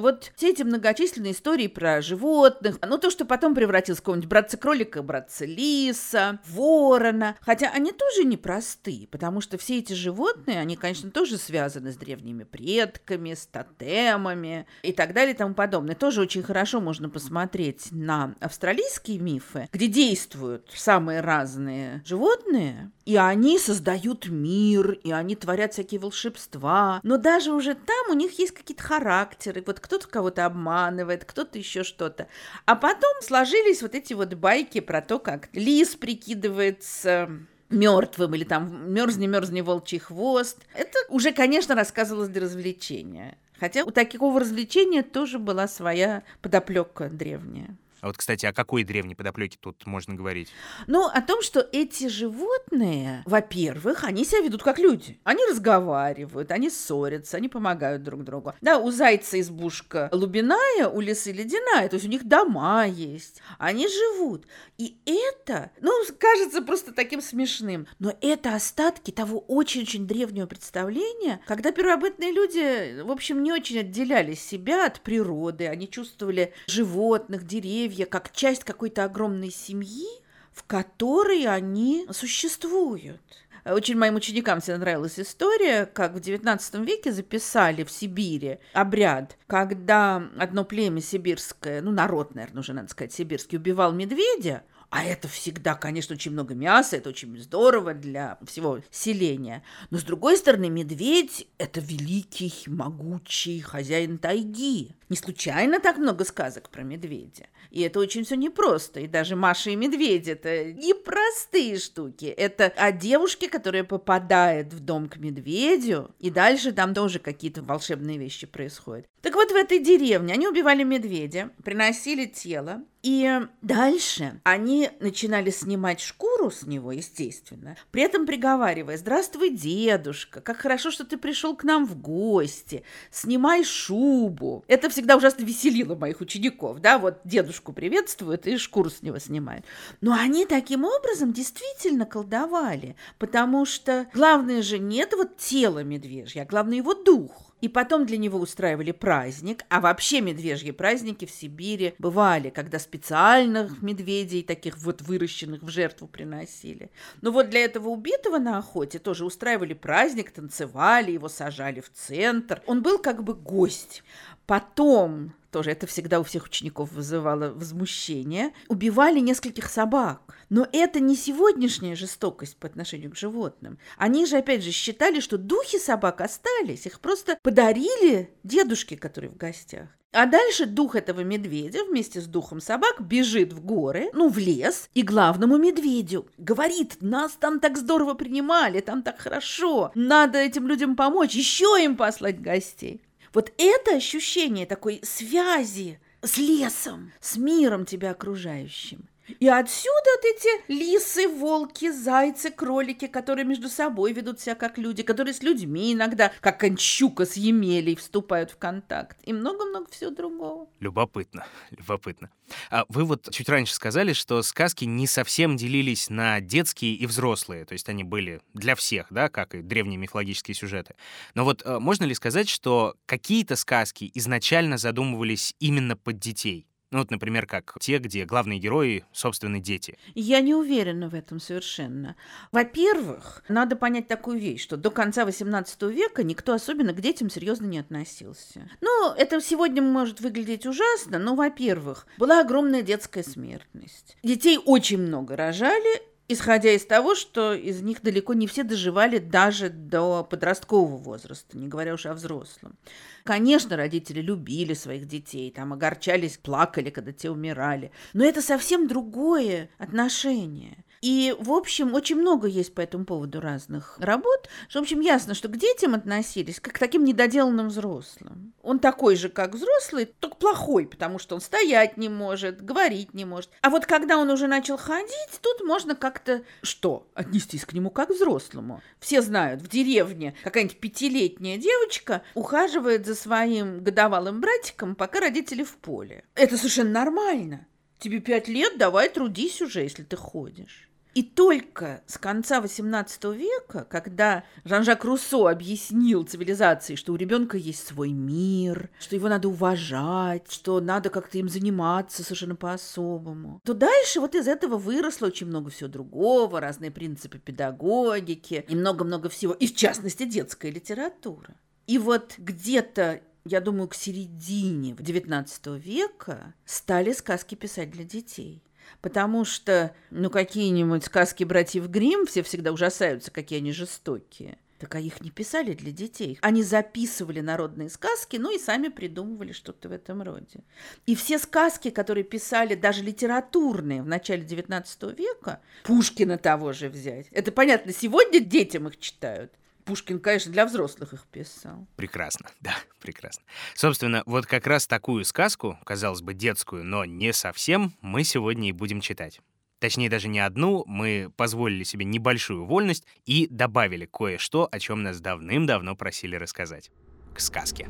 Вот 0.00 0.32
все 0.36 0.50
эти 0.50 0.62
многочисленные 0.62 1.32
истории 1.32 1.66
про 1.66 2.02
животных, 2.02 2.78
ну 2.86 2.98
то, 2.98 3.10
что 3.10 3.24
потом 3.24 3.54
превратилось 3.54 3.98
в 3.98 4.02
какого-нибудь 4.02 4.28
братца-кролика, 4.28 5.02
братца-лиса, 5.02 6.38
ворона. 6.46 7.36
Хотя 7.40 7.70
они 7.70 7.92
тоже 7.92 8.24
непростые, 8.24 9.06
потому 9.08 9.40
что 9.40 9.58
все 9.58 9.78
эти 9.78 9.92
животные, 9.92 10.60
они, 10.60 10.76
конечно, 10.76 11.10
тоже 11.10 11.38
связаны 11.38 11.92
с 11.92 11.96
древними 11.96 12.44
предками, 12.44 13.34
с 13.34 13.46
тотемами 13.46 14.66
и 14.82 14.92
так 14.92 15.12
далее 15.12 15.34
и 15.34 15.36
тому 15.36 15.54
подобное. 15.54 15.94
Тоже 15.94 16.20
очень 16.20 16.42
хорошо 16.42 16.80
можно 16.80 17.08
посмотреть 17.08 17.88
на 17.90 18.34
австралийские 18.40 19.18
мифы, 19.18 19.68
где 19.72 19.86
действуют 19.86 20.70
самые 20.74 21.20
разные 21.20 22.02
животные, 22.04 22.90
и 23.04 23.16
они 23.16 23.58
создают 23.58 24.28
мир, 24.28 24.92
и 24.92 25.10
они 25.10 25.34
творят 25.34 25.72
всякие 25.72 26.00
волшебства. 26.00 27.00
Но 27.02 27.16
даже 27.16 27.52
уже 27.52 27.74
там 27.74 28.10
у 28.10 28.14
них 28.14 28.38
есть 28.38 28.52
какие-то 28.52 28.82
характеры. 28.82 29.39
Вот 29.46 29.80
кто-то 29.80 30.08
кого-то 30.08 30.46
обманывает, 30.46 31.24
кто-то 31.24 31.58
еще 31.58 31.84
что-то. 31.84 32.28
А 32.66 32.76
потом 32.76 33.12
сложились 33.22 33.82
вот 33.82 33.94
эти 33.94 34.14
вот 34.14 34.34
байки 34.34 34.80
про 34.80 35.00
то, 35.02 35.18
как 35.18 35.48
лис 35.52 35.96
прикидывается 35.96 37.30
мертвым 37.70 38.34
или 38.34 38.44
там 38.44 38.92
мерзни 38.92 39.26
мерзни 39.26 39.60
волчий 39.60 39.98
хвост. 39.98 40.58
Это 40.74 40.98
уже, 41.08 41.32
конечно, 41.32 41.74
рассказывалось 41.74 42.28
для 42.28 42.42
развлечения. 42.42 43.38
Хотя 43.58 43.84
у 43.84 43.90
такого 43.90 44.40
развлечения 44.40 45.02
тоже 45.02 45.38
была 45.38 45.68
своя 45.68 46.22
подоплека 46.40 47.08
древняя. 47.08 47.76
А 48.00 48.06
вот, 48.06 48.16
кстати, 48.16 48.46
о 48.46 48.52
какой 48.52 48.84
древней 48.84 49.14
подоплеке 49.14 49.58
тут 49.60 49.86
можно 49.86 50.14
говорить? 50.14 50.48
Ну, 50.86 51.06
о 51.06 51.20
том, 51.20 51.42
что 51.42 51.66
эти 51.72 52.08
животные, 52.08 53.22
во-первых, 53.26 54.04
они 54.04 54.24
себя 54.24 54.40
ведут 54.40 54.62
как 54.62 54.78
люди. 54.78 55.20
Они 55.24 55.44
разговаривают, 55.46 56.50
они 56.50 56.70
ссорятся, 56.70 57.36
они 57.36 57.48
помогают 57.48 58.02
друг 58.02 58.24
другу. 58.24 58.54
Да, 58.60 58.78
у 58.78 58.90
зайца 58.90 59.38
избушка 59.40 60.08
лубиная, 60.12 60.88
у 60.88 61.00
лисы 61.00 61.32
ледяная, 61.32 61.88
то 61.88 61.94
есть 61.94 62.06
у 62.06 62.10
них 62.10 62.24
дома 62.24 62.86
есть. 62.86 63.42
Они 63.58 63.86
живут. 63.86 64.46
И 64.78 64.96
это, 65.04 65.70
ну, 65.80 65.92
кажется 66.18 66.62
просто 66.62 66.92
таким 66.92 67.20
смешным, 67.20 67.86
но 67.98 68.14
это 68.20 68.54
остатки 68.54 69.10
того 69.10 69.40
очень-очень 69.40 70.06
древнего 70.06 70.46
представления, 70.46 71.40
когда 71.46 71.70
первобытные 71.70 72.32
люди, 72.32 73.02
в 73.02 73.10
общем, 73.10 73.42
не 73.42 73.52
очень 73.52 73.80
отделяли 73.80 74.34
себя 74.34 74.86
от 74.86 75.00
природы, 75.02 75.66
они 75.66 75.88
чувствовали 75.88 76.54
животных, 76.66 77.46
деревьев, 77.46 77.89
деревья 77.90 78.06
как 78.06 78.32
часть 78.32 78.64
какой-то 78.64 79.04
огромной 79.04 79.50
семьи, 79.50 80.06
в 80.52 80.64
которой 80.64 81.46
они 81.46 82.06
существуют. 82.10 83.20
Очень 83.64 83.96
моим 83.96 84.14
ученикам 84.14 84.60
всегда 84.60 84.78
нравилась 84.78 85.18
история, 85.20 85.84
как 85.84 86.14
в 86.14 86.16
XIX 86.16 86.84
веке 86.84 87.12
записали 87.12 87.84
в 87.84 87.90
Сибири 87.90 88.58
обряд, 88.72 89.36
когда 89.46 90.22
одно 90.38 90.64
племя 90.64 91.02
сибирское, 91.02 91.82
ну, 91.82 91.90
народ, 91.90 92.34
наверное, 92.34 92.60
уже 92.60 92.72
надо 92.72 92.88
сказать, 92.88 93.12
сибирский, 93.12 93.58
убивал 93.58 93.92
медведя, 93.92 94.62
а 94.90 95.04
это 95.04 95.28
всегда, 95.28 95.74
конечно, 95.76 96.14
очень 96.14 96.32
много 96.32 96.54
мяса, 96.54 96.96
это 96.96 97.10
очень 97.10 97.38
здорово 97.38 97.94
для 97.94 98.38
всего 98.44 98.80
селения. 98.90 99.62
Но, 99.90 99.98
с 99.98 100.02
другой 100.02 100.36
стороны, 100.36 100.68
медведь– 100.68 101.46
это 101.58 101.80
великий, 101.80 102.52
могучий 102.66 103.60
хозяин 103.60 104.18
тайги. 104.18 104.96
Не 105.08 105.16
случайно 105.16 105.78
так 105.78 105.98
много 105.98 106.24
сказок 106.24 106.70
про 106.70 106.82
медведя. 106.82 107.46
И 107.70 107.82
это 107.82 108.00
очень 108.00 108.24
все 108.24 108.34
непросто. 108.34 108.98
И 108.98 109.06
даже 109.06 109.36
Маша 109.36 109.70
и 109.70 109.76
медведь– 109.76 110.26
это 110.28 110.72
непростые 110.72 111.78
штуки. 111.78 112.26
Это 112.26 112.66
о 112.66 112.90
девушке, 112.90 113.48
которая 113.48 113.84
попадает 113.84 114.72
в 114.72 114.80
дом 114.80 115.08
к 115.08 115.18
медведю, 115.18 116.12
и 116.18 116.30
дальше 116.30 116.72
там 116.72 116.94
тоже 116.94 117.20
какие-то 117.20 117.62
волшебные 117.62 118.18
вещи 118.18 118.46
происходят. 118.46 119.06
Так 119.22 119.34
вот, 119.34 119.52
в 119.52 119.54
этой 119.54 119.78
деревне 119.78 120.34
они 120.34 120.48
убивали 120.48 120.82
медведя, 120.82 121.50
приносили 121.62 122.26
тело, 122.26 122.82
и 123.02 123.40
дальше 123.62 124.40
они 124.44 124.90
начинали 125.00 125.50
снимать 125.50 126.00
шкуру 126.00 126.50
с 126.50 126.64
него, 126.64 126.92
естественно, 126.92 127.76
при 127.90 128.02
этом 128.02 128.26
приговаривая, 128.26 128.98
здравствуй, 128.98 129.50
дедушка, 129.50 130.40
как 130.40 130.58
хорошо, 130.58 130.90
что 130.90 131.04
ты 131.04 131.16
пришел 131.16 131.56
к 131.56 131.64
нам 131.64 131.86
в 131.86 131.96
гости, 132.00 132.82
снимай 133.10 133.64
шубу. 133.64 134.64
Это 134.68 134.90
всегда 134.90 135.16
ужасно 135.16 135.44
веселило 135.44 135.94
моих 135.94 136.20
учеников, 136.20 136.80
да, 136.80 136.98
вот 136.98 137.20
дедушку 137.24 137.72
приветствуют 137.72 138.46
и 138.46 138.58
шкуру 138.58 138.90
с 138.90 139.02
него 139.02 139.18
снимают. 139.18 139.64
Но 140.00 140.12
они 140.12 140.44
таким 140.44 140.84
образом 140.84 141.32
действительно 141.32 142.04
колдовали, 142.04 142.96
потому 143.18 143.64
что 143.64 144.08
главное 144.12 144.62
же 144.62 144.78
не 144.78 144.98
это 144.98 145.16
вот 145.16 145.38
тело 145.38 145.82
медвежье, 145.82 146.42
а 146.42 146.46
главное 146.46 146.78
его 146.78 146.94
дух. 146.94 147.49
И 147.60 147.68
потом 147.68 148.06
для 148.06 148.16
него 148.16 148.38
устраивали 148.38 148.92
праздник, 148.92 149.64
а 149.68 149.80
вообще 149.80 150.20
медвежьи 150.20 150.70
праздники 150.70 151.26
в 151.26 151.30
Сибири 151.30 151.94
бывали, 151.98 152.50
когда 152.50 152.78
специальных 152.78 153.82
медведей, 153.82 154.42
таких 154.42 154.78
вот 154.78 155.02
выращенных 155.02 155.62
в 155.62 155.68
жертву 155.68 156.08
приносили. 156.08 156.90
Но 157.20 157.30
вот 157.30 157.50
для 157.50 157.64
этого 157.64 157.88
убитого 157.88 158.38
на 158.38 158.58
охоте 158.58 158.98
тоже 158.98 159.24
устраивали 159.24 159.74
праздник, 159.74 160.30
танцевали, 160.30 161.12
его 161.12 161.28
сажали 161.28 161.80
в 161.80 161.90
центр. 161.92 162.62
Он 162.66 162.82
был 162.82 162.98
как 162.98 163.22
бы 163.22 163.34
гость. 163.34 164.02
Потом 164.50 165.32
тоже 165.52 165.70
это 165.70 165.86
всегда 165.86 166.18
у 166.18 166.24
всех 166.24 166.46
учеников 166.46 166.90
вызывало 166.90 167.50
возмущение, 167.50 168.52
убивали 168.66 169.20
нескольких 169.20 169.70
собак. 169.70 170.22
Но 170.48 170.66
это 170.72 170.98
не 170.98 171.14
сегодняшняя 171.14 171.94
жестокость 171.94 172.56
по 172.56 172.66
отношению 172.66 173.12
к 173.12 173.16
животным. 173.16 173.78
Они 173.96 174.26
же, 174.26 174.38
опять 174.38 174.64
же, 174.64 174.72
считали, 174.72 175.20
что 175.20 175.38
духи 175.38 175.78
собак 175.78 176.20
остались, 176.20 176.84
их 176.84 176.98
просто 176.98 177.38
подарили 177.44 178.34
дедушке, 178.42 178.96
который 178.96 179.28
в 179.28 179.36
гостях. 179.36 179.86
А 180.10 180.26
дальше 180.26 180.66
дух 180.66 180.96
этого 180.96 181.20
медведя 181.20 181.84
вместе 181.84 182.20
с 182.20 182.26
духом 182.26 182.60
собак 182.60 183.00
бежит 183.00 183.52
в 183.52 183.64
горы, 183.64 184.10
ну, 184.14 184.28
в 184.28 184.36
лес, 184.36 184.90
и 184.94 185.02
главному 185.02 185.58
медведю 185.58 186.26
говорит, 186.38 186.96
нас 187.00 187.34
там 187.38 187.60
так 187.60 187.78
здорово 187.78 188.14
принимали, 188.14 188.80
там 188.80 189.04
так 189.04 189.20
хорошо, 189.20 189.92
надо 189.94 190.38
этим 190.38 190.66
людям 190.66 190.96
помочь, 190.96 191.34
еще 191.34 191.80
им 191.80 191.96
послать 191.96 192.42
гостей. 192.42 193.00
Вот 193.32 193.52
это 193.58 193.96
ощущение 193.96 194.66
такой 194.66 195.00
связи 195.02 196.00
с 196.22 196.36
лесом, 196.36 197.12
с 197.20 197.36
миром 197.36 197.84
тебя 197.84 198.10
окружающим. 198.12 199.09
И 199.38 199.48
отсюда 199.48 200.10
вот 200.16 200.24
эти 200.24 200.72
лисы, 200.72 201.28
волки, 201.28 201.90
зайцы, 201.90 202.50
кролики, 202.50 203.06
которые 203.06 203.44
между 203.44 203.68
собой 203.68 204.12
ведут 204.12 204.40
себя 204.40 204.54
как 204.54 204.78
люди, 204.78 205.02
которые 205.02 205.34
с 205.34 205.42
людьми 205.42 205.92
иногда, 205.92 206.32
как 206.40 206.60
кончука 206.60 207.26
с 207.26 207.36
емелей, 207.36 207.96
вступают 207.96 208.50
в 208.50 208.56
контакт. 208.56 209.18
И 209.24 209.32
много-много 209.32 209.90
всего 209.90 210.10
другого. 210.10 210.68
Любопытно, 210.80 211.46
любопытно. 211.70 212.30
А 212.70 212.84
вы 212.88 213.04
вот 213.04 213.28
чуть 213.30 213.48
раньше 213.48 213.74
сказали, 213.74 214.12
что 214.12 214.42
сказки 214.42 214.84
не 214.84 215.06
совсем 215.06 215.56
делились 215.56 216.10
на 216.10 216.40
детские 216.40 216.94
и 216.94 217.06
взрослые, 217.06 217.64
то 217.64 217.74
есть 217.74 217.88
они 217.88 218.04
были 218.04 218.40
для 218.54 218.74
всех, 218.74 219.06
да, 219.10 219.28
как 219.28 219.54
и 219.54 219.62
древние 219.62 219.98
мифологические 219.98 220.54
сюжеты. 220.54 220.94
Но 221.34 221.44
вот 221.44 221.62
э, 221.64 221.78
можно 221.78 222.04
ли 222.04 222.14
сказать, 222.14 222.48
что 222.48 222.96
какие-то 223.06 223.56
сказки 223.56 224.10
изначально 224.14 224.78
задумывались 224.78 225.54
именно 225.60 225.96
под 225.96 226.18
детей? 226.18 226.66
Ну 226.90 226.98
вот, 226.98 227.10
например, 227.12 227.46
как 227.46 227.76
те, 227.78 227.98
где 227.98 228.24
главные 228.24 228.58
герои— 228.58 229.04
собственные 229.12 229.62
дети. 229.62 229.96
Я 230.16 230.40
не 230.40 230.54
уверена 230.54 231.08
в 231.08 231.14
этом 231.14 231.38
совершенно. 231.38 232.16
Во-первых, 232.50 233.44
надо 233.48 233.76
понять 233.76 234.08
такую 234.08 234.40
вещь, 234.40 234.62
что 234.62 234.76
до 234.76 234.90
конца 234.90 235.22
XVIII 235.22 235.92
века 235.92 236.24
никто 236.24 236.52
особенно 236.52 236.92
к 236.92 237.00
детям 237.00 237.30
серьезно 237.30 237.66
не 237.66 237.78
относился. 237.78 238.68
Ну, 238.80 239.12
это 239.16 239.40
сегодня 239.40 239.82
может 239.82 240.20
выглядеть 240.20 240.66
ужасно, 240.66 241.20
но, 241.20 241.36
во-первых, 241.36 242.08
была 242.18 242.40
огромная 242.40 242.82
детская 242.82 243.22
смертность. 243.22 244.16
Детей 244.24 244.58
очень 244.58 244.98
много 244.98 245.36
рожали, 245.36 246.02
исходя 246.32 246.70
из 246.70 246.86
того, 246.86 247.16
что 247.16 247.52
из 247.52 247.82
них 247.82 248.02
далеко 248.02 248.34
не 248.34 248.46
все 248.46 248.62
доживали 248.62 249.18
даже 249.18 249.68
до 249.68 250.22
подросткового 250.22 250.96
возраста, 250.96 251.58
не 251.58 251.66
говоря 251.66 251.94
уж 251.94 252.06
о 252.06 252.14
взрослом. 252.14 252.76
Конечно, 253.24 253.76
родители 253.76 254.20
любили 254.20 254.74
своих 254.74 255.08
детей, 255.08 255.50
там 255.50 255.72
огорчались, 255.72 256.38
плакали, 256.38 256.90
когда 256.90 257.12
те 257.12 257.30
умирали, 257.30 257.90
но 258.12 258.24
это 258.24 258.42
совсем 258.42 258.86
другое 258.86 259.70
отношение. 259.78 260.84
И, 261.00 261.34
в 261.38 261.52
общем, 261.52 261.94
очень 261.94 262.16
много 262.16 262.46
есть 262.46 262.74
по 262.74 262.82
этому 262.82 263.06
поводу 263.06 263.40
разных 263.40 263.96
работ. 263.98 264.50
В 264.70 264.76
общем, 264.76 265.00
ясно, 265.00 265.34
что 265.34 265.48
к 265.48 265.56
детям 265.56 265.94
относились 265.94 266.60
как 266.60 266.74
к 266.74 266.78
таким 266.78 267.04
недоделанным 267.04 267.68
взрослым. 267.68 268.52
Он 268.62 268.78
такой 268.78 269.16
же, 269.16 269.30
как 269.30 269.54
взрослый, 269.54 270.04
только 270.04 270.36
плохой, 270.36 270.86
потому 270.86 271.18
что 271.18 271.34
он 271.34 271.40
стоять 271.40 271.96
не 271.96 272.10
может, 272.10 272.62
говорить 272.62 273.14
не 273.14 273.24
может. 273.24 273.48
А 273.62 273.70
вот 273.70 273.86
когда 273.86 274.18
он 274.18 274.28
уже 274.28 274.46
начал 274.46 274.76
ходить, 274.76 275.40
тут 275.40 275.66
можно 275.66 275.94
как-то 275.94 276.42
что? 276.62 277.06
Отнестись 277.14 277.64
к 277.64 277.72
нему 277.72 277.90
как 277.90 278.10
к 278.10 278.12
взрослому. 278.12 278.82
Все 278.98 279.22
знают, 279.22 279.62
в 279.62 279.68
деревне 279.68 280.34
какая-нибудь 280.44 280.80
пятилетняя 280.80 281.56
девочка 281.56 282.22
ухаживает 282.34 283.06
за 283.06 283.14
своим 283.14 283.82
годовалым 283.82 284.40
братиком, 284.40 284.94
пока 284.94 285.20
родители 285.20 285.62
в 285.62 285.76
поле. 285.76 286.24
Это 286.34 286.56
совершенно 286.56 286.90
нормально. 286.90 287.66
Тебе 287.98 288.20
пять 288.20 288.48
лет, 288.48 288.78
давай 288.78 289.08
трудись 289.08 289.62
уже, 289.62 289.82
если 289.82 290.02
ты 290.02 290.16
ходишь. 290.16 290.89
И 291.14 291.22
только 291.22 292.02
с 292.06 292.18
конца 292.18 292.60
XVIII 292.60 293.36
века, 293.36 293.86
когда 293.90 294.44
Жан-Жак 294.64 295.04
Руссо 295.04 295.48
объяснил 295.48 296.22
цивилизации, 296.22 296.94
что 296.94 297.12
у 297.12 297.16
ребенка 297.16 297.56
есть 297.56 297.86
свой 297.86 298.12
мир, 298.12 298.90
что 299.00 299.16
его 299.16 299.28
надо 299.28 299.48
уважать, 299.48 300.50
что 300.50 300.80
надо 300.80 301.10
как-то 301.10 301.38
им 301.38 301.48
заниматься 301.48 302.22
совершенно 302.22 302.54
по-особому, 302.54 303.60
то 303.64 303.74
дальше 303.74 304.20
вот 304.20 304.34
из 304.34 304.46
этого 304.46 304.76
выросло 304.76 305.26
очень 305.26 305.48
много 305.48 305.70
всего 305.70 305.88
другого, 305.88 306.60
разные 306.60 306.90
принципы 306.90 307.38
педагогики 307.38 308.64
и 308.68 308.76
много-много 308.76 309.28
всего, 309.28 309.52
и 309.52 309.66
в 309.66 309.74
частности 309.74 310.24
детская 310.24 310.70
литература. 310.70 311.54
И 311.86 311.98
вот 311.98 312.34
где-то 312.38 313.20
я 313.44 313.60
думаю, 313.60 313.88
к 313.88 313.94
середине 313.94 314.92
XIX 314.92 315.78
века 315.78 316.54
стали 316.64 317.12
сказки 317.12 317.54
писать 317.54 317.90
для 317.90 318.04
детей. 318.04 318.62
Потому 319.00 319.44
что, 319.44 319.94
ну, 320.10 320.30
какие-нибудь 320.30 321.04
сказки 321.04 321.44
братьев 321.44 321.88
Гримм 321.88 322.26
все 322.26 322.42
всегда 322.42 322.72
ужасаются, 322.72 323.30
какие 323.30 323.60
они 323.60 323.72
жестокие. 323.72 324.58
Так 324.80 324.94
а 324.94 324.98
их 324.98 325.20
не 325.20 325.30
писали 325.30 325.74
для 325.74 325.92
детей. 325.92 326.38
Они 326.40 326.62
записывали 326.62 327.40
народные 327.40 327.90
сказки, 327.90 328.38
ну 328.38 328.50
и 328.50 328.58
сами 328.58 328.88
придумывали 328.88 329.52
что-то 329.52 329.90
в 329.90 329.92
этом 329.92 330.22
роде. 330.22 330.64
И 331.04 331.14
все 331.14 331.38
сказки, 331.38 331.90
которые 331.90 332.24
писали 332.24 332.74
даже 332.74 333.02
литературные 333.02 334.02
в 334.02 334.06
начале 334.06 334.42
XIX 334.42 335.14
века, 335.14 335.60
Пушкина 335.84 336.38
того 336.38 336.72
же 336.72 336.88
взять. 336.88 337.26
Это 337.30 337.52
понятно, 337.52 337.92
сегодня 337.92 338.40
детям 338.40 338.88
их 338.88 338.98
читают. 338.98 339.52
Пушкин, 339.84 340.20
конечно, 340.20 340.52
для 340.52 340.66
взрослых 340.66 341.12
их 341.12 341.26
писал. 341.26 341.86
Прекрасно, 341.96 342.48
да, 342.60 342.74
прекрасно. 343.00 343.42
Собственно, 343.74 344.22
вот 344.26 344.46
как 344.46 344.66
раз 344.66 344.86
такую 344.86 345.24
сказку, 345.24 345.78
казалось 345.84 346.22
бы, 346.22 346.34
детскую, 346.34 346.84
но 346.84 347.04
не 347.04 347.32
совсем, 347.32 347.94
мы 348.00 348.24
сегодня 348.24 348.68
и 348.68 348.72
будем 348.72 349.00
читать. 349.00 349.40
Точнее, 349.78 350.10
даже 350.10 350.28
не 350.28 350.40
одну, 350.40 350.84
мы 350.86 351.32
позволили 351.36 351.84
себе 351.84 352.04
небольшую 352.04 352.66
вольность 352.66 353.06
и 353.24 353.46
добавили 353.50 354.04
кое-что, 354.04 354.68
о 354.70 354.78
чем 354.78 355.02
нас 355.02 355.20
давным-давно 355.20 355.96
просили 355.96 356.36
рассказать. 356.36 356.90
К 357.34 357.40
сказке. 357.40 357.88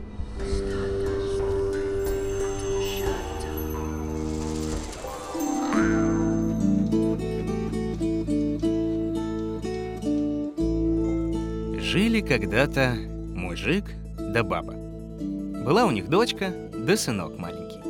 Жили 11.90 12.20
когда-то 12.20 12.94
мужик 13.35 13.85
да 14.16 14.44
баба. 14.44 14.75
Была 14.75 15.87
у 15.87 15.90
них 15.90 16.09
дочка 16.09 16.54
да 16.73 16.97
сынок 16.97 17.37
маленький. 17.37 17.80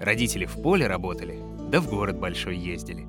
Родители 0.00 0.44
в 0.44 0.62
поле 0.62 0.86
работали, 0.86 1.40
да 1.68 1.80
в 1.80 1.90
город 1.90 2.20
большой 2.20 2.56
ездили. 2.56 3.08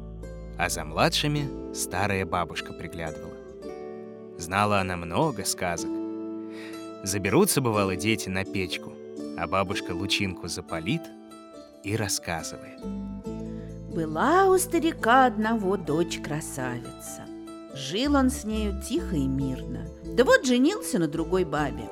А 0.57 0.69
за 0.69 0.83
младшими 0.83 1.75
старая 1.75 2.25
бабушка 2.25 2.73
приглядывала. 2.73 3.35
Знала 4.39 4.79
она 4.79 4.97
много 4.97 5.45
сказок. 5.45 5.91
Заберутся, 7.03 7.61
бывало, 7.61 7.95
дети 7.95 8.29
на 8.29 8.45
печку, 8.45 8.93
а 9.37 9.45
бабушка 9.45 9.91
лучинку 9.91 10.47
запалит 10.47 11.03
и 11.83 11.95
рассказывает. 11.95 12.79
Была 13.93 14.49
у 14.49 14.57
старика 14.57 15.27
одного 15.27 15.77
дочь 15.77 16.17
красавица. 16.17 17.27
Жил 17.73 18.15
он 18.15 18.29
с 18.29 18.43
нею 18.43 18.79
тихо 18.87 19.15
и 19.15 19.25
мирно. 19.25 19.87
Да 20.05 20.23
вот 20.23 20.45
женился 20.45 20.99
на 20.99 21.07
другой 21.07 21.43
бабе. 21.43 21.89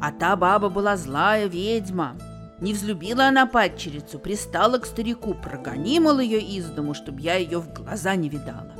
А 0.00 0.12
та 0.12 0.36
баба 0.36 0.68
была 0.68 0.96
злая 0.96 1.46
ведьма. 1.46 2.16
Не 2.60 2.72
взлюбила 2.72 3.26
она 3.26 3.46
падчерицу, 3.46 4.18
пристала 4.18 4.78
к 4.78 4.86
старику, 4.86 5.34
прогонимал 5.34 6.20
ее 6.20 6.40
из 6.40 6.66
дому, 6.66 6.94
чтобы 6.94 7.20
я 7.20 7.34
ее 7.34 7.58
в 7.58 7.72
глаза 7.72 8.14
не 8.14 8.28
видала. 8.28 8.72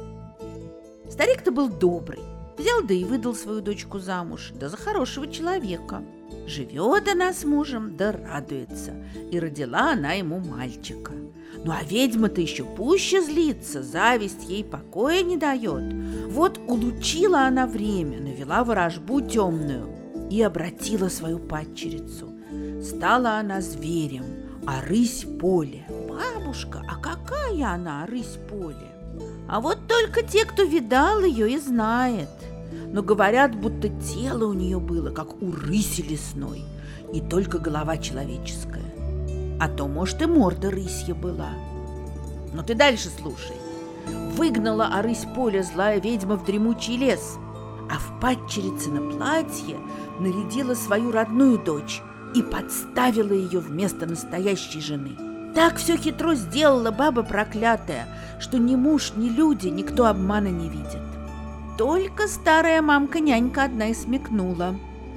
Старик-то 1.10 1.50
был 1.50 1.68
добрый, 1.68 2.20
взял 2.56 2.82
да 2.82 2.94
и 2.94 3.04
выдал 3.04 3.34
свою 3.34 3.60
дочку 3.60 3.98
замуж, 3.98 4.52
да 4.54 4.68
за 4.68 4.76
хорошего 4.76 5.26
человека. 5.26 6.02
Живет 6.46 7.08
она 7.08 7.32
с 7.32 7.44
мужем, 7.44 7.96
да 7.96 8.12
радуется, 8.12 8.92
и 9.30 9.38
родила 9.40 9.92
она 9.92 10.12
ему 10.12 10.38
мальчика– 10.38 11.12
ну 11.66 11.72
а 11.72 11.82
ведьма-то 11.82 12.40
еще 12.40 12.62
пуще 12.62 13.20
злится, 13.20 13.82
зависть 13.82 14.48
ей 14.48 14.62
покоя 14.62 15.24
не 15.24 15.36
дает. 15.36 15.82
Вот 16.28 16.60
улучила 16.68 17.40
она 17.40 17.66
время, 17.66 18.20
навела 18.20 18.62
ворожбу 18.62 19.20
темную 19.20 19.88
и 20.30 20.40
обратила 20.42 21.08
свою 21.08 21.40
падчерицу. 21.40 22.32
Стала 22.80 23.38
она 23.38 23.60
зверем, 23.60 24.24
а 24.64 24.80
рысь 24.80 25.26
поле. 25.40 25.84
Бабушка, 26.08 26.84
а 26.88 27.00
какая 27.00 27.66
она, 27.66 28.06
рысь 28.06 28.38
поле? 28.48 28.92
А 29.48 29.60
вот 29.60 29.78
только 29.88 30.22
те, 30.22 30.44
кто 30.44 30.62
видал 30.62 31.24
ее, 31.24 31.50
и 31.50 31.58
знает. 31.58 32.28
Но 32.92 33.02
говорят, 33.02 33.56
будто 33.56 33.88
тело 33.88 34.46
у 34.46 34.52
нее 34.52 34.78
было, 34.78 35.10
как 35.10 35.42
у 35.42 35.50
рыси 35.50 36.02
лесной, 36.02 36.62
и 37.12 37.20
только 37.20 37.58
голова 37.58 37.96
человеческая 37.96 38.85
а 39.60 39.68
то, 39.68 39.86
может, 39.88 40.22
и 40.22 40.26
морда 40.26 40.70
рысья 40.70 41.14
была. 41.14 41.50
Но 42.52 42.62
ты 42.62 42.74
дальше 42.74 43.08
слушай. 43.08 43.56
Выгнала 44.36 44.86
орысь 44.86 45.26
поля 45.34 45.62
злая 45.62 46.00
ведьма 46.00 46.36
в 46.36 46.44
дремучий 46.44 46.96
лес, 46.96 47.38
а 47.90 47.98
в 47.98 48.20
падчерице 48.20 48.90
на 48.90 49.10
платье 49.10 49.78
нарядила 50.20 50.74
свою 50.74 51.10
родную 51.10 51.58
дочь 51.58 52.02
и 52.34 52.42
подставила 52.42 53.32
ее 53.32 53.60
вместо 53.60 54.06
настоящей 54.06 54.80
жены. 54.80 55.16
Так 55.54 55.76
все 55.76 55.96
хитро 55.96 56.34
сделала 56.34 56.90
баба 56.90 57.22
проклятая, 57.22 58.06
что 58.38 58.58
ни 58.58 58.76
муж, 58.76 59.12
ни 59.16 59.28
люди 59.28 59.68
никто 59.68 60.06
обмана 60.06 60.48
не 60.48 60.68
видит. 60.68 61.00
Только 61.78 62.28
старая 62.28 62.82
мамка-нянька 62.82 63.64
одна 63.64 63.88
и 63.88 63.94
смекнула, 63.94 64.76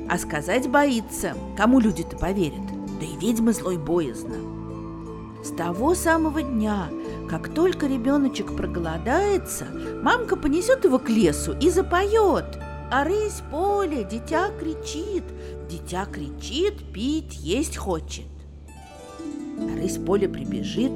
а 0.09 0.17
сказать 0.17 0.69
боится, 0.69 1.33
кому 1.57 1.79
люди-то 1.79 2.15
поверят. 2.17 2.78
Да 2.99 3.05
и 3.05 3.17
ведьмы 3.17 3.53
злой 3.53 3.77
боязно. 3.77 4.35
С 5.43 5.51
того 5.51 5.95
самого 5.95 6.41
дня, 6.41 6.89
как 7.29 7.53
только 7.53 7.87
ребеночек 7.87 8.55
проголодается, 8.55 9.65
мамка 10.03 10.35
понесет 10.35 10.83
его 10.83 10.99
к 10.99 11.09
лесу 11.09 11.55
и 11.59 11.69
запоет. 11.69 12.59
А 12.91 13.03
рысь 13.03 13.41
поле, 13.51 14.03
дитя 14.03 14.49
кричит, 14.59 15.23
дитя 15.69 16.05
кричит, 16.05 16.91
пить, 16.91 17.37
есть 17.37 17.77
хочет. 17.77 18.25
А 19.59 19.75
рысь 19.77 19.97
поле 19.97 20.27
прибежит, 20.27 20.91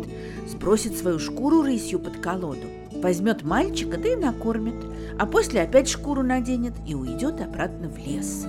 сбросит 0.47 0.97
свою 0.97 1.19
шкуру 1.19 1.61
рысью 1.61 1.99
под 1.99 2.17
колоду, 2.17 2.67
возьмет 3.01 3.43
мальчика, 3.43 3.97
да 3.97 4.09
и 4.09 4.15
накормит, 4.15 4.75
а 5.19 5.25
после 5.25 5.61
опять 5.61 5.87
шкуру 5.87 6.23
наденет 6.23 6.73
и 6.85 6.95
уйдет 6.95 7.39
обратно 7.39 7.87
в 7.87 7.97
лес. 7.97 8.45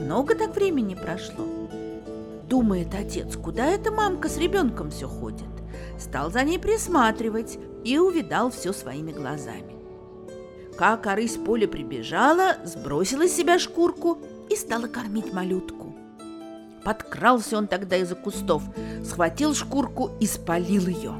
Много 0.00 0.34
так 0.34 0.54
времени 0.54 0.94
прошло. 0.94 1.57
Думает 2.48 2.94
отец, 2.94 3.36
куда 3.36 3.66
эта 3.66 3.90
мамка 3.90 4.30
с 4.30 4.38
ребенком 4.38 4.90
все 4.90 5.06
ходит. 5.06 5.44
Стал 5.98 6.30
за 6.30 6.42
ней 6.44 6.58
присматривать 6.58 7.58
и 7.84 7.98
увидал 7.98 8.50
все 8.50 8.72
своими 8.72 9.12
глазами. 9.12 9.76
Как 10.78 11.06
орысь 11.06 11.36
поле 11.36 11.68
прибежала, 11.68 12.56
сбросила 12.64 13.28
с 13.28 13.32
себя 13.32 13.58
шкурку 13.58 14.18
и 14.48 14.56
стала 14.56 14.86
кормить 14.86 15.32
малютку. 15.32 15.94
Подкрался 16.84 17.58
он 17.58 17.66
тогда 17.66 17.96
из-за 17.96 18.14
кустов, 18.14 18.62
схватил 19.04 19.54
шкурку 19.54 20.12
и 20.18 20.26
спалил 20.26 20.86
ее. 20.86 21.12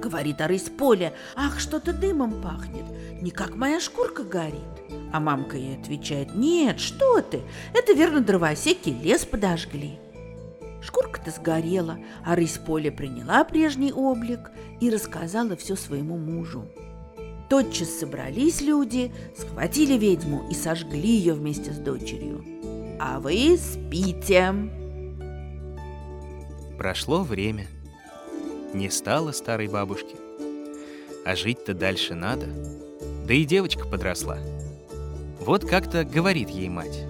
Говорит 0.00 0.40
орысь 0.40 0.70
поле, 0.70 1.12
ах, 1.34 1.58
что-то 1.58 1.92
дымом 1.92 2.40
пахнет, 2.40 2.84
не 3.20 3.32
как 3.32 3.56
моя 3.56 3.80
шкурка 3.80 4.22
горит. 4.22 4.60
А 5.12 5.18
мамка 5.18 5.56
ей 5.56 5.76
отвечает, 5.76 6.36
нет, 6.36 6.78
что 6.78 7.20
ты, 7.20 7.42
это 7.74 7.94
верно 7.94 8.20
дровосеки 8.20 8.90
лес 8.90 9.24
подожгли. 9.24 9.98
Шкурка-то 10.82 11.30
сгорела, 11.30 11.98
а 12.24 12.34
рысь 12.34 12.58
поля 12.58 12.90
приняла 12.90 13.44
прежний 13.44 13.92
облик 13.92 14.50
и 14.80 14.90
рассказала 14.90 15.56
все 15.56 15.76
своему 15.76 16.16
мужу. 16.16 16.66
Тотчас 17.50 17.90
собрались 17.98 18.60
люди, 18.60 19.12
схватили 19.36 19.98
ведьму 19.98 20.48
и 20.48 20.54
сожгли 20.54 21.10
ее 21.10 21.34
вместе 21.34 21.72
с 21.72 21.76
дочерью. 21.78 22.44
А 22.98 23.20
вы 23.20 23.58
спите. 23.58 24.54
Прошло 26.78 27.24
время. 27.24 27.66
Не 28.72 28.88
стало 28.88 29.32
старой 29.32 29.68
бабушки. 29.68 30.16
А 31.26 31.36
жить-то 31.36 31.74
дальше 31.74 32.14
надо. 32.14 32.46
Да 33.26 33.34
и 33.34 33.44
девочка 33.44 33.86
подросла. 33.86 34.38
Вот 35.40 35.68
как-то 35.68 36.04
говорит 36.04 36.48
ей 36.48 36.68
мать. 36.68 37.04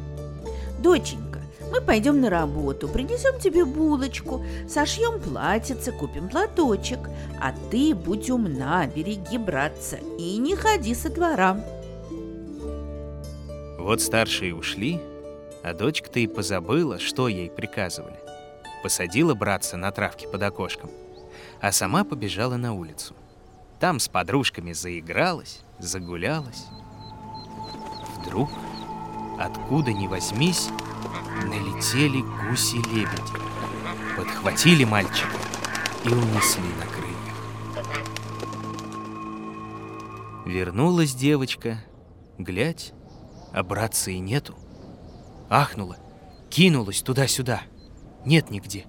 Доченька, 0.80 1.29
мы 1.70 1.80
пойдем 1.80 2.20
на 2.20 2.30
работу, 2.30 2.88
принесем 2.88 3.38
тебе 3.38 3.64
булочку, 3.64 4.44
сошьем 4.68 5.20
платьице, 5.20 5.92
купим 5.92 6.28
платочек, 6.28 6.98
а 7.40 7.54
ты 7.70 7.94
будь 7.94 8.30
умна, 8.30 8.86
береги 8.86 9.38
братца 9.38 9.96
и 10.18 10.36
не 10.36 10.56
ходи 10.56 10.94
со 10.94 11.08
двора. 11.10 11.62
Вот 13.78 14.00
старшие 14.00 14.54
ушли, 14.54 15.00
а 15.62 15.74
дочка-то 15.74 16.20
и 16.20 16.26
позабыла, 16.26 16.98
что 16.98 17.28
ей 17.28 17.50
приказывали. 17.50 18.18
Посадила 18.82 19.34
братца 19.34 19.76
на 19.76 19.90
травке 19.92 20.26
под 20.28 20.42
окошком, 20.42 20.90
а 21.60 21.72
сама 21.72 22.04
побежала 22.04 22.56
на 22.56 22.74
улицу. 22.74 23.14
Там 23.78 23.98
с 23.98 24.08
подружками 24.08 24.72
заигралась, 24.72 25.60
загулялась. 25.78 26.66
Вдруг, 28.18 28.50
откуда 29.38 29.92
ни 29.92 30.06
возьмись, 30.06 30.68
налетели 31.46 32.22
гуси-лебеди, 32.22 33.32
подхватили 34.16 34.84
мальчика 34.84 35.36
и 36.04 36.08
унесли 36.08 36.68
на 36.78 36.86
крыльях. 36.86 37.10
Вернулась 40.46 41.14
девочка, 41.14 41.82
глядь, 42.38 42.92
а 43.52 43.62
братца 43.62 44.10
и 44.10 44.18
нету. 44.18 44.56
Ахнула, 45.48 45.96
кинулась 46.48 47.02
туда-сюда, 47.02 47.62
нет 48.24 48.50
нигде. 48.50 48.86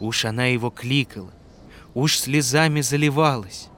Уж 0.00 0.24
она 0.24 0.46
его 0.46 0.70
кликала, 0.70 1.32
уж 1.94 2.18
слезами 2.18 2.80
заливалась. 2.80 3.68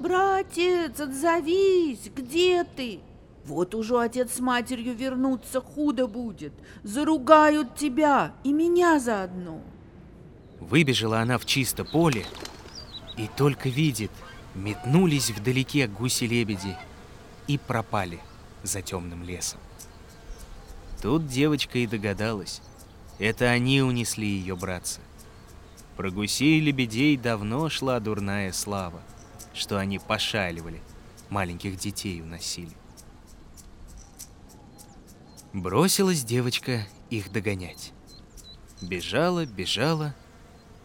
Братец, 0.00 0.98
отзовись, 0.98 2.10
где 2.14 2.64
ты? 2.64 3.00
Вот 3.44 3.74
уже 3.74 3.98
отец 4.00 4.34
с 4.34 4.40
матерью 4.40 4.94
вернуться 4.94 5.60
худо 5.60 6.06
будет. 6.06 6.52
Заругают 6.84 7.74
тебя 7.74 8.34
и 8.44 8.52
меня 8.52 9.00
заодно. 9.00 9.60
Выбежала 10.60 11.20
она 11.20 11.38
в 11.38 11.44
чисто 11.44 11.84
поле 11.84 12.24
и 13.16 13.28
только 13.36 13.68
видит, 13.68 14.12
метнулись 14.54 15.30
вдалеке 15.30 15.88
гуси-лебеди 15.88 16.76
и 17.48 17.58
пропали 17.58 18.20
за 18.62 18.80
темным 18.80 19.24
лесом. 19.24 19.58
Тут 21.02 21.26
девочка 21.26 21.78
и 21.78 21.88
догадалась. 21.88 22.62
Это 23.18 23.46
они 23.46 23.82
унесли 23.82 24.26
ее 24.26 24.54
братца. 24.54 25.00
Про 25.96 26.10
гусей 26.10 26.58
и 26.58 26.60
лебедей 26.60 27.16
давно 27.16 27.68
шла 27.68 27.98
дурная 27.98 28.52
слава, 28.52 29.02
что 29.52 29.78
они 29.78 29.98
пошаливали, 29.98 30.80
маленьких 31.28 31.76
детей 31.76 32.22
уносили. 32.22 32.72
Бросилась 35.52 36.24
девочка 36.24 36.86
их 37.10 37.30
догонять. 37.30 37.92
Бежала, 38.80 39.44
бежала, 39.44 40.14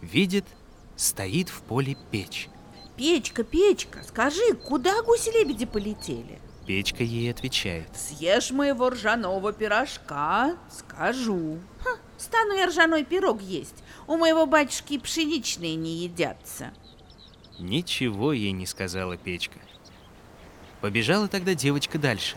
видит, 0.01 0.45
стоит 0.97 1.47
в 1.47 1.61
поле 1.61 1.97
печь. 2.11 2.49
Печка, 2.97 3.43
печка, 3.43 4.03
скажи, 4.03 4.53
куда 4.55 5.01
гуси-лебеди 5.03 5.65
полетели? 5.65 6.39
Печка 6.65 7.03
ей 7.03 7.31
отвечает. 7.31 7.87
Съешь 7.95 8.51
моего 8.51 8.89
ржаного 8.89 9.53
пирожка, 9.53 10.57
скажу. 10.69 11.59
Ха, 11.81 11.91
стану 12.17 12.53
я 12.53 12.67
ржаной 12.67 13.05
пирог 13.05 13.41
есть. 13.41 13.83
У 14.05 14.17
моего 14.17 14.45
батюшки 14.45 14.97
пшеничные 14.97 15.75
не 15.75 15.95
едятся. 15.95 16.73
Ничего 17.57 18.33
ей 18.33 18.51
не 18.51 18.65
сказала 18.65 19.15
печка. 19.15 19.59
Побежала 20.81 21.29
тогда 21.29 21.53
девочка 21.53 21.97
дальше. 21.97 22.35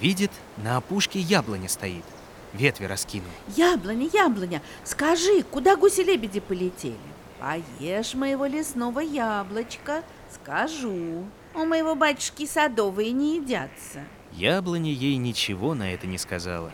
Видит, 0.00 0.30
на 0.56 0.76
опушке 0.76 1.20
яблоня 1.20 1.68
стоит. 1.68 2.04
Ветви 2.52 2.84
раскинул. 2.84 3.30
Яблоня, 3.56 4.08
яблоня, 4.12 4.62
скажи, 4.84 5.42
куда 5.42 5.76
гуси-лебеди 5.76 6.40
полетели? 6.40 6.96
Поешь 7.40 8.14
моего 8.14 8.46
лесного 8.46 9.00
яблочка, 9.00 10.02
скажу. 10.32 11.24
У 11.54 11.64
моего 11.64 11.94
батюшки 11.94 12.46
садовые 12.46 13.12
не 13.12 13.36
едятся. 13.36 14.04
Яблоня 14.32 14.92
ей 14.92 15.16
ничего 15.16 15.74
на 15.74 15.92
это 15.92 16.06
не 16.06 16.18
сказала. 16.18 16.72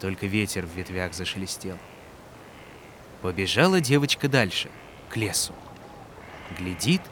Только 0.00 0.26
ветер 0.26 0.66
в 0.66 0.76
ветвях 0.76 1.14
зашелестел. 1.14 1.78
Побежала 3.22 3.80
девочка 3.80 4.28
дальше, 4.28 4.68
к 5.08 5.16
лесу. 5.16 5.54
Глядит, 6.58 7.02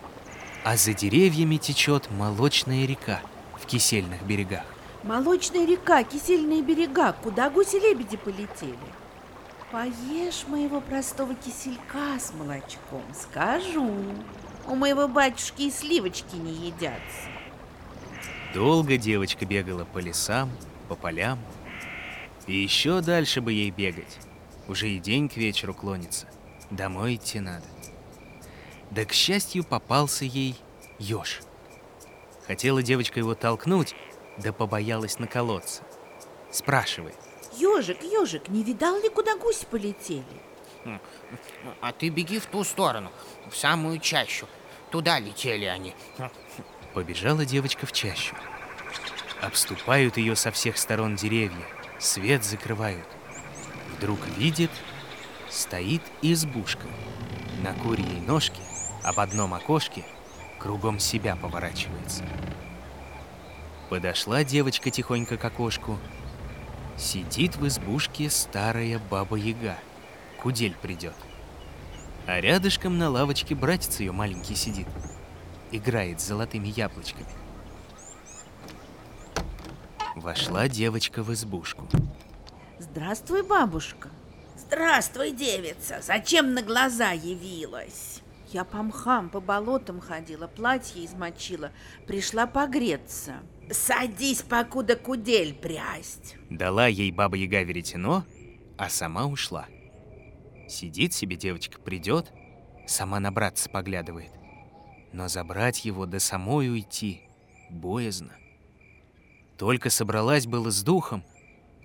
а 0.64 0.76
за 0.76 0.92
деревьями 0.92 1.56
течет 1.56 2.10
молочная 2.10 2.84
река 2.84 3.20
в 3.58 3.66
кисельных 3.66 4.22
берегах. 4.22 4.64
Молочная 5.02 5.66
река, 5.66 6.04
кисельные 6.04 6.62
берега, 6.62 7.12
куда 7.12 7.50
гуси-лебеди 7.50 8.16
полетели? 8.16 8.78
Поешь 9.72 10.44
моего 10.46 10.80
простого 10.80 11.34
киселька 11.34 12.20
с 12.20 12.32
молочком, 12.32 13.02
скажу. 13.12 13.90
У 14.68 14.76
моего 14.76 15.08
батюшки 15.08 15.62
и 15.62 15.70
сливочки 15.70 16.36
не 16.36 16.52
едятся. 16.52 17.28
Долго 18.54 18.96
девочка 18.96 19.44
бегала 19.44 19.84
по 19.84 19.98
лесам, 19.98 20.50
по 20.88 20.94
полям. 20.94 21.40
И 22.46 22.54
еще 22.54 23.00
дальше 23.00 23.40
бы 23.40 23.52
ей 23.52 23.70
бегать. 23.70 24.18
Уже 24.68 24.88
и 24.88 25.00
день 25.00 25.28
к 25.28 25.36
вечеру 25.36 25.74
клонится. 25.74 26.28
Домой 26.70 27.16
идти 27.16 27.40
надо. 27.40 27.64
Да, 28.90 29.04
к 29.04 29.12
счастью, 29.12 29.64
попался 29.64 30.24
ей 30.24 30.54
еж. 30.98 31.40
Хотела 32.46 32.82
девочка 32.82 33.18
его 33.18 33.34
толкнуть, 33.34 33.94
да 34.38 34.52
побоялась 34.52 35.18
наколоться. 35.18 35.82
Спрашивает. 36.50 37.16
Ежик, 37.54 38.02
ежик, 38.02 38.48
не 38.48 38.62
видал 38.62 39.00
ли, 39.00 39.08
куда 39.08 39.36
гуси 39.36 39.66
полетели? 39.70 40.24
А 41.80 41.92
ты 41.92 42.08
беги 42.08 42.38
в 42.38 42.46
ту 42.46 42.64
сторону, 42.64 43.10
в 43.50 43.56
самую 43.56 43.98
чащу. 44.00 44.46
Туда 44.90 45.18
летели 45.18 45.64
они. 45.64 45.94
Побежала 46.94 47.44
девочка 47.44 47.86
в 47.86 47.92
чащу. 47.92 48.34
Обступают 49.40 50.16
ее 50.16 50.36
со 50.36 50.50
всех 50.50 50.76
сторон 50.78 51.16
деревья, 51.16 51.66
свет 51.98 52.44
закрывают. 52.44 53.06
Вдруг 53.96 54.18
видит, 54.36 54.70
стоит 55.48 56.02
избушка. 56.20 56.86
На 57.62 57.74
курьей 57.74 58.20
ножке, 58.20 58.60
об 59.02 59.20
одном 59.20 59.54
окошке, 59.54 60.04
кругом 60.58 60.98
себя 60.98 61.36
поворачивается. 61.36 62.24
Подошла 63.92 64.42
девочка 64.42 64.90
тихонько 64.90 65.36
к 65.36 65.44
окошку. 65.44 65.98
Сидит 66.96 67.56
в 67.56 67.66
избушке 67.66 68.30
старая 68.30 68.98
баба-яга, 68.98 69.76
кудель 70.40 70.74
придет. 70.80 71.12
А 72.26 72.40
рядышком 72.40 72.96
на 72.96 73.10
лавочке 73.10 73.54
братец 73.54 74.00
ее 74.00 74.12
маленький 74.12 74.54
сидит. 74.54 74.86
Играет 75.72 76.22
с 76.22 76.26
золотыми 76.26 76.68
яблочками. 76.68 77.26
Вошла 80.16 80.68
девочка 80.68 81.22
в 81.22 81.30
избушку. 81.34 81.86
Здравствуй, 82.78 83.42
бабушка. 83.42 84.08
Здравствуй, 84.56 85.32
девица. 85.32 86.00
Зачем 86.00 86.54
на 86.54 86.62
глаза 86.62 87.10
явилась? 87.10 88.22
Я 88.52 88.64
по 88.64 88.82
мхам, 88.82 89.28
по 89.28 89.40
болотам 89.40 90.00
ходила, 90.00 90.46
платье 90.46 91.04
измочила, 91.04 91.72
пришла 92.06 92.46
погреться. 92.46 93.40
Садись, 93.72 94.42
покуда 94.42 94.96
кудель 94.96 95.54
прясть. 95.54 96.36
Дала 96.50 96.86
ей 96.86 97.10
баба 97.10 97.36
Яга 97.36 97.62
веретено, 97.62 98.24
а 98.76 98.88
сама 98.88 99.26
ушла. 99.26 99.66
Сидит 100.68 101.12
себе 101.12 101.36
девочка, 101.36 101.80
придет, 101.80 102.32
сама 102.86 103.20
на 103.20 103.32
братца 103.32 103.68
поглядывает. 103.70 104.32
Но 105.12 105.28
забрать 105.28 105.84
его 105.84 106.06
до 106.06 106.18
самой 106.18 106.70
уйти 106.70 107.22
боязно. 107.70 108.32
Только 109.58 109.90
собралась 109.90 110.46
было 110.46 110.70
с 110.70 110.82
духом, 110.82 111.24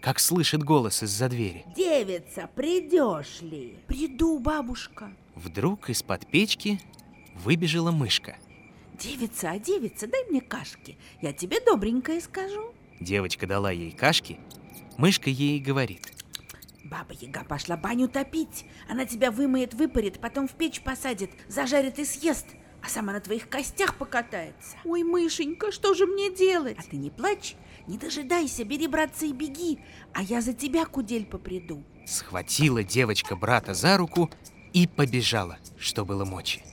как 0.02 0.20
слышит 0.20 0.64
голос 0.64 1.04
из-за 1.04 1.28
двери. 1.30 1.66
Девица, 1.76 2.50
придешь 2.56 3.42
ли? 3.42 3.78
Приду, 3.88 4.40
бабушка. 4.40 5.12
Вдруг 5.36 5.90
из-под 5.90 6.26
печки 6.28 6.80
выбежала 7.36 7.92
мышка. 7.92 8.38
Девица, 9.00 9.52
а 9.52 9.60
девица, 9.60 10.08
дай 10.08 10.24
мне 10.30 10.42
кашки, 10.42 10.98
я 11.22 11.32
тебе 11.32 11.60
добренькое 11.60 12.20
скажу. 12.20 12.74
Девочка 13.00 13.46
дала 13.46 13.72
ей 13.72 13.92
кашки, 13.92 14.40
мышка 14.98 15.30
ей 15.30 15.60
говорит. 15.60 16.12
Баба 16.84 17.14
Яга 17.20 17.44
пошла 17.44 17.78
баню 17.78 18.08
топить. 18.08 18.66
Она 18.90 19.06
тебя 19.06 19.30
вымоет, 19.30 19.74
выпарит, 19.74 20.20
потом 20.20 20.48
в 20.48 20.54
печь 20.54 20.82
посадит, 20.82 21.32
зажарит 21.48 22.00
и 22.00 22.06
съест, 22.06 22.48
а 22.82 22.90
сама 22.90 23.14
на 23.14 23.20
твоих 23.20 23.50
костях 23.50 23.96
покатается. 23.96 24.78
Ой, 24.86 25.04
мышенька, 25.04 25.72
что 25.72 25.94
же 25.94 26.08
мне 26.08 26.34
делать? 26.34 26.78
А 26.80 26.82
ты 26.82 26.96
не 26.96 27.12
плачь, 27.12 27.56
не 27.88 27.98
дожидайся, 27.98 28.64
бери 28.64 28.88
братца 28.88 29.26
и 29.26 29.34
беги, 29.34 29.80
а 30.14 30.24
я 30.24 30.42
за 30.42 30.54
тебя, 30.54 30.86
кудель, 30.86 31.26
поприду. 31.26 31.84
Схватила 32.06 32.84
девочка 32.84 33.36
брата 33.36 33.74
за 33.74 33.98
руку 33.98 34.32
и 34.74 34.88
побежала, 34.88 35.58
что 35.78 36.06
было 36.06 36.24
мочи. 36.24 36.64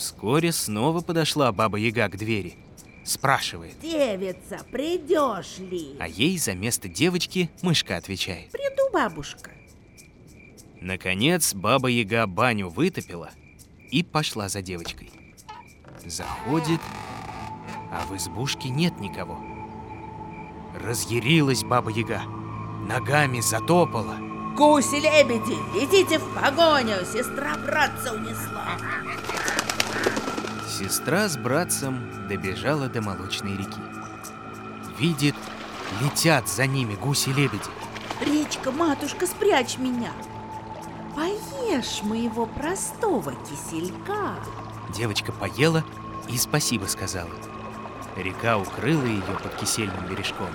Вскоре 0.00 0.50
снова 0.50 1.02
подошла 1.02 1.52
баба 1.52 1.76
Яга 1.76 2.08
к 2.08 2.16
двери. 2.16 2.56
Спрашивает, 3.04 3.78
Девица, 3.82 4.64
придешь 4.72 5.58
ли? 5.58 5.94
а 6.00 6.08
ей 6.08 6.38
за 6.38 6.54
место 6.54 6.88
девочки 6.88 7.50
мышка 7.60 7.98
отвечает. 7.98 8.50
Приду, 8.50 8.90
бабушка. 8.94 9.50
Наконец 10.80 11.52
баба 11.52 11.88
Яга 11.88 12.26
баню 12.26 12.70
вытопила 12.70 13.28
и 13.90 14.02
пошла 14.02 14.48
за 14.48 14.62
девочкой. 14.62 15.10
Заходит, 16.06 16.80
а 17.92 18.02
в 18.06 18.16
избушке 18.16 18.70
нет 18.70 18.98
никого. 19.00 19.38
Разъярилась 20.82 21.62
баба 21.62 21.90
Яга, 21.90 22.22
ногами 22.88 23.40
затопала. 23.40 24.16
Гуси-лебеди, 24.56 25.56
идите 25.74 26.18
в 26.18 26.34
погоню, 26.34 27.04
сестра 27.04 27.54
братца 27.58 28.14
унесла. 28.14 28.78
Сестра 30.80 31.28
с 31.28 31.36
братцем 31.36 32.26
добежала 32.26 32.88
до 32.88 33.02
молочной 33.02 33.54
реки. 33.54 33.82
Видит, 34.98 35.34
летят 36.00 36.48
за 36.48 36.66
ними 36.66 36.94
гуси-лебеди. 36.94 37.60
Речка, 38.24 38.72
матушка, 38.72 39.26
спрячь 39.26 39.76
меня. 39.76 40.10
Поешь 41.14 42.02
моего 42.02 42.46
простого 42.46 43.34
киселька. 43.44 44.36
Девочка 44.96 45.32
поела 45.32 45.84
и 46.30 46.38
спасибо 46.38 46.86
сказала. 46.86 47.28
Река 48.16 48.56
укрыла 48.56 49.04
ее 49.04 49.38
под 49.42 49.54
кисельным 49.56 50.06
бережком. 50.06 50.48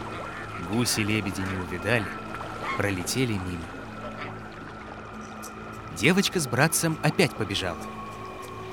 Гуси-лебеди 0.71 1.41
не 1.41 1.57
увидали, 1.59 2.07
пролетели 2.77 3.33
мимо. 3.33 3.65
Девочка 5.95 6.39
с 6.39 6.47
братцем 6.47 6.97
опять 7.03 7.35
побежала. 7.35 7.77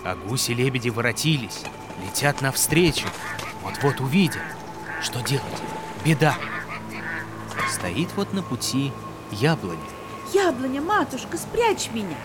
А 0.04 0.16
гуси-лебеди 0.16 0.88
воротились, 0.88 1.62
летят 2.04 2.40
навстречу. 2.40 3.06
Вот-вот 3.62 4.00
увидят. 4.00 4.42
Что 5.00 5.20
делать? 5.20 5.44
Беда. 6.04 6.36
Стоит 7.70 8.08
вот 8.16 8.32
на 8.32 8.42
пути 8.42 8.92
яблоня. 9.30 9.80
Яблоня, 10.32 10.80
матушка, 10.80 11.36
спрячь 11.36 11.90
меня. 11.92 12.16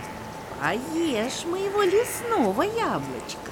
Поешь 0.59 1.45
моего 1.45 1.83
лесного 1.83 2.63
яблочка. 2.63 3.51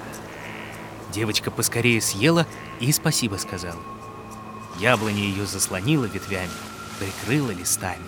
Девочка 1.11 1.51
поскорее 1.51 2.01
съела 2.01 2.47
и 2.79 2.91
спасибо 2.91 3.35
сказала. 3.35 3.81
Яблоня 4.79 5.19
ее 5.19 5.45
заслонила 5.45 6.05
ветвями, 6.05 6.49
прикрыла 6.99 7.51
листами. 7.51 8.05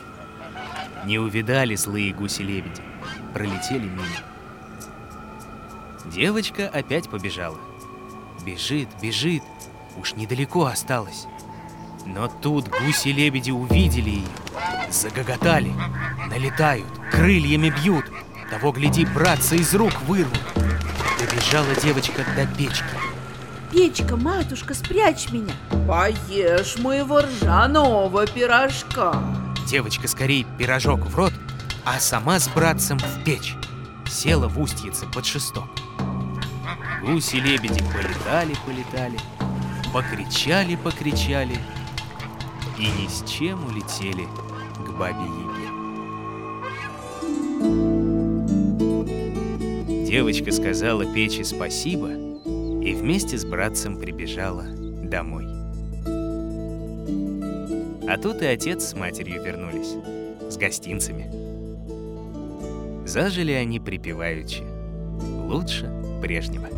Не 1.05 1.19
увидали 1.19 1.75
злые 1.75 2.11
гуси-лебеди, 2.11 2.81
пролетели 3.33 3.87
мимо. 3.87 4.03
Девочка 6.11 6.67
опять 6.69 7.09
побежала. 7.09 7.57
Бежит, 8.45 8.87
бежит, 9.01 9.43
уж 9.99 10.13
недалеко 10.13 10.65
осталось. 10.65 11.27
Но 12.05 12.27
тут 12.27 12.69
гуси-лебеди 12.69 13.51
увидели 13.51 14.09
ее, 14.11 14.27
загоготали, 14.89 15.73
налетают, 16.29 16.87
крыльями 17.11 17.69
бьют. 17.69 18.05
Того, 18.49 18.71
гляди, 18.71 19.05
братца 19.05 19.55
из 19.55 19.75
рук 19.75 19.91
вырвут. 20.07 20.39
Добежала 21.19 21.75
девочка 21.75 22.23
до 22.35 22.47
печки. 22.47 22.85
Печка, 23.71 24.15
матушка, 24.15 24.73
спрячь 24.73 25.29
меня. 25.31 25.53
Поешь 25.85 26.77
моего 26.77 27.19
ржаного 27.19 28.25
пирожка. 28.25 29.21
Девочка 29.67 30.07
скорее 30.07 30.45
пирожок 30.57 31.01
в 31.01 31.15
рот, 31.17 31.33
а 31.83 31.99
сама 31.99 32.39
с 32.39 32.47
братцем 32.47 32.97
в 32.97 33.23
печь. 33.25 33.55
Села 34.09 34.47
в 34.47 34.57
устьице 34.61 35.05
под 35.07 35.25
шесток. 35.25 35.67
Гуси-лебеди 37.07 37.81
полетали, 37.93 38.53
полетали, 38.65 39.17
покричали-покричали 39.93 41.55
и 42.77 42.81
ни 42.81 43.07
с 43.07 43.23
чем 43.25 43.65
улетели 43.65 44.27
к 44.85 44.89
бабе 44.99 45.21
Яге. 45.21 45.69
Девочка 50.05 50.51
сказала 50.51 51.05
печи 51.05 51.43
спасибо 51.43 52.09
и 52.09 52.93
вместе 52.93 53.37
с 53.37 53.45
братцем 53.45 53.97
прибежала 53.97 54.65
домой. 54.65 55.45
А 58.05 58.17
тут 58.21 58.41
и 58.41 58.47
отец 58.47 58.83
с 58.83 58.93
матерью 58.93 59.41
вернулись 59.41 59.95
с 60.51 60.57
гостинцами. 60.57 61.31
Зажили 63.07 63.53
они 63.53 63.79
припеваючи, 63.79 64.63
лучше 65.47 65.89
прежнего. 66.21 66.76